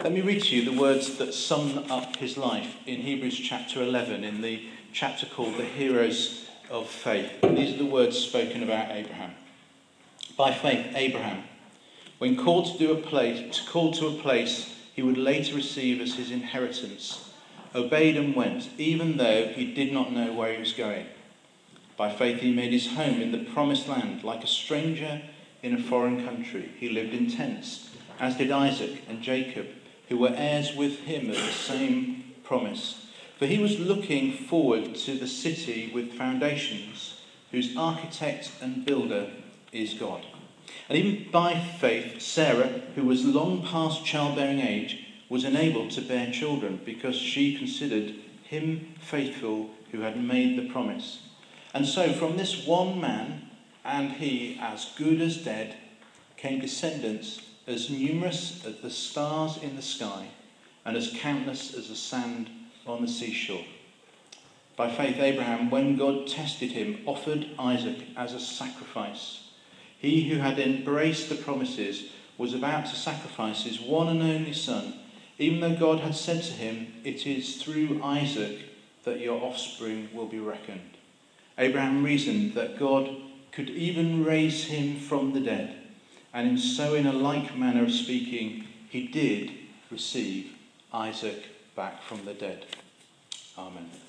Let 0.04 0.12
me 0.12 0.21
read 0.21 0.43
to 0.43 0.56
you 0.56 0.69
the 0.69 0.80
words 0.80 1.17
that 1.17 1.34
sum 1.34 1.86
up 1.89 2.17
his 2.17 2.38
life 2.38 2.75
in 2.86 3.01
Hebrews 3.01 3.39
chapter 3.39 3.82
11, 3.82 4.23
in 4.23 4.41
the 4.41 4.67
chapter 4.93 5.25
called 5.25 5.58
The 5.58 5.65
Heroes 5.65 6.44
of 6.69 6.89
faith. 6.89 7.32
These 7.41 7.75
are 7.75 7.78
the 7.78 7.86
words 7.86 8.17
spoken 8.17 8.63
about 8.63 8.91
Abraham. 8.91 9.32
By 10.38 10.54
faith, 10.54 10.88
Abraham, 10.95 11.43
when 12.17 12.36
called 12.38 12.67
to 12.67 12.78
do 12.78 12.91
a 12.91 13.01
place, 13.01 13.62
called 13.62 13.95
to 13.95 14.08
a 14.08 14.21
place 14.21 14.73
he 14.93 15.01
would 15.01 15.17
later 15.17 15.56
receive 15.56 16.01
as 16.01 16.15
his 16.15 16.32
inheritance, 16.32 17.32
obeyed 17.73 18.17
and 18.17 18.36
went, 18.36 18.69
even 18.78 19.17
though 19.17 19.47
he 19.47 19.73
did 19.73 19.91
not 19.91 20.13
know 20.13 20.34
where 20.34 20.54
he 20.54 20.60
was 20.60 20.73
going. 20.73 21.06
By 21.97 22.12
faith, 22.12 22.39
he 22.39 22.54
made 22.54 22.71
his 22.71 22.93
home 22.93 23.21
in 23.21 23.32
the 23.32 23.49
promised 23.54 23.88
land, 23.88 24.23
like 24.23 24.43
a 24.43 24.47
stranger 24.47 25.21
in 25.63 25.73
a 25.73 25.82
foreign 25.82 26.25
country. 26.25 26.71
He 26.80 26.89
lived 26.89 27.13
in 27.13 27.30
tents, 27.30 27.89
as 28.19 28.38
did 28.38 28.51
Isaac 28.51 29.04
and 29.08 29.21
Jacob, 29.21 29.67
who 30.10 30.17
were 30.17 30.34
heirs 30.36 30.75
with 30.75 30.99
him 30.99 31.30
of 31.30 31.36
the 31.36 31.51
same 31.51 32.36
promise. 32.43 33.04
For 33.37 33.47
he 33.47 33.57
was 33.57 33.79
looking 33.79 34.31
forward 34.31 34.95
to 34.95 35.17
the 35.17 35.27
city 35.27 35.91
with 35.93 36.13
foundations, 36.13 37.19
whose 37.51 37.75
architect 37.75 38.51
and 38.61 38.85
builder 38.85 39.29
is 39.73 39.93
God. 39.93 40.25
And 40.87 40.97
even 40.97 41.31
by 41.31 41.59
faith, 41.59 42.21
Sarah, 42.21 42.81
who 42.95 43.03
was 43.03 43.25
long 43.25 43.65
past 43.65 44.05
childbearing 44.05 44.59
age, 44.59 45.05
was 45.27 45.43
enabled 45.43 45.91
to 45.91 46.01
bear 46.01 46.31
children 46.31 46.79
because 46.85 47.15
she 47.15 47.57
considered 47.57 48.15
him 48.43 48.93
faithful 48.99 49.71
who 49.91 50.01
had 50.01 50.21
made 50.21 50.57
the 50.57 50.71
promise. 50.71 51.23
And 51.73 51.85
so, 51.85 52.13
from 52.13 52.37
this 52.37 52.65
one 52.65 53.01
man, 53.01 53.49
and 53.83 54.13
he 54.13 54.57
as 54.61 54.93
good 54.97 55.19
as 55.19 55.37
dead, 55.37 55.75
came 56.37 56.59
descendants 56.59 57.41
as 57.67 57.89
numerous 57.89 58.65
as 58.65 58.77
the 58.77 58.89
stars 58.89 59.57
in 59.57 59.75
the 59.75 59.81
sky 59.81 60.27
and 60.85 60.95
as 60.95 61.13
countless 61.19 61.73
as 61.73 61.89
the 61.89 61.95
sand 61.95 62.49
on 62.85 63.01
the 63.01 63.07
seashore. 63.07 63.65
By 64.75 64.91
faith, 64.91 65.17
Abraham, 65.19 65.69
when 65.69 65.95
God 65.95 66.27
tested 66.27 66.71
him, 66.71 66.99
offered 67.05 67.49
Isaac 67.57 67.97
as 68.17 68.33
a 68.33 68.39
sacrifice. 68.39 69.49
He 69.97 70.29
who 70.29 70.37
had 70.37 70.59
embraced 70.59 71.29
the 71.29 71.35
promises 71.35 72.11
was 72.37 72.53
about 72.53 72.85
to 72.87 72.95
sacrifice 72.95 73.63
his 73.63 73.79
one 73.79 74.09
and 74.09 74.21
only 74.21 74.53
son, 74.53 74.99
even 75.37 75.61
though 75.61 75.77
God 75.77 76.01
had 76.01 76.15
said 76.15 76.43
to 76.43 76.51
him, 76.51 76.93
It 77.03 77.25
is 77.25 77.61
through 77.61 78.01
Isaac 78.03 78.59
that 79.05 79.19
your 79.19 79.41
offspring 79.41 80.09
will 80.13 80.27
be 80.27 80.39
reckoned. 80.39 80.97
Abraham 81.57 82.03
reasoned 82.03 82.53
that 82.55 82.77
God 82.77 83.15
could 83.51 83.69
even 83.69 84.25
raise 84.25 84.65
him 84.65 84.99
from 84.99 85.31
the 85.31 85.39
dead, 85.39 85.77
and 86.33 86.49
in 86.49 86.57
so, 86.57 86.95
in 86.95 87.05
a 87.05 87.13
like 87.13 87.57
manner 87.57 87.83
of 87.83 87.91
speaking, 87.93 88.65
he 88.89 89.07
did 89.07 89.51
receive 89.89 90.51
Isaac 90.93 91.54
back 91.75 92.01
from 92.03 92.23
the 92.25 92.33
dead. 92.33 92.65
Amen. 93.57 93.89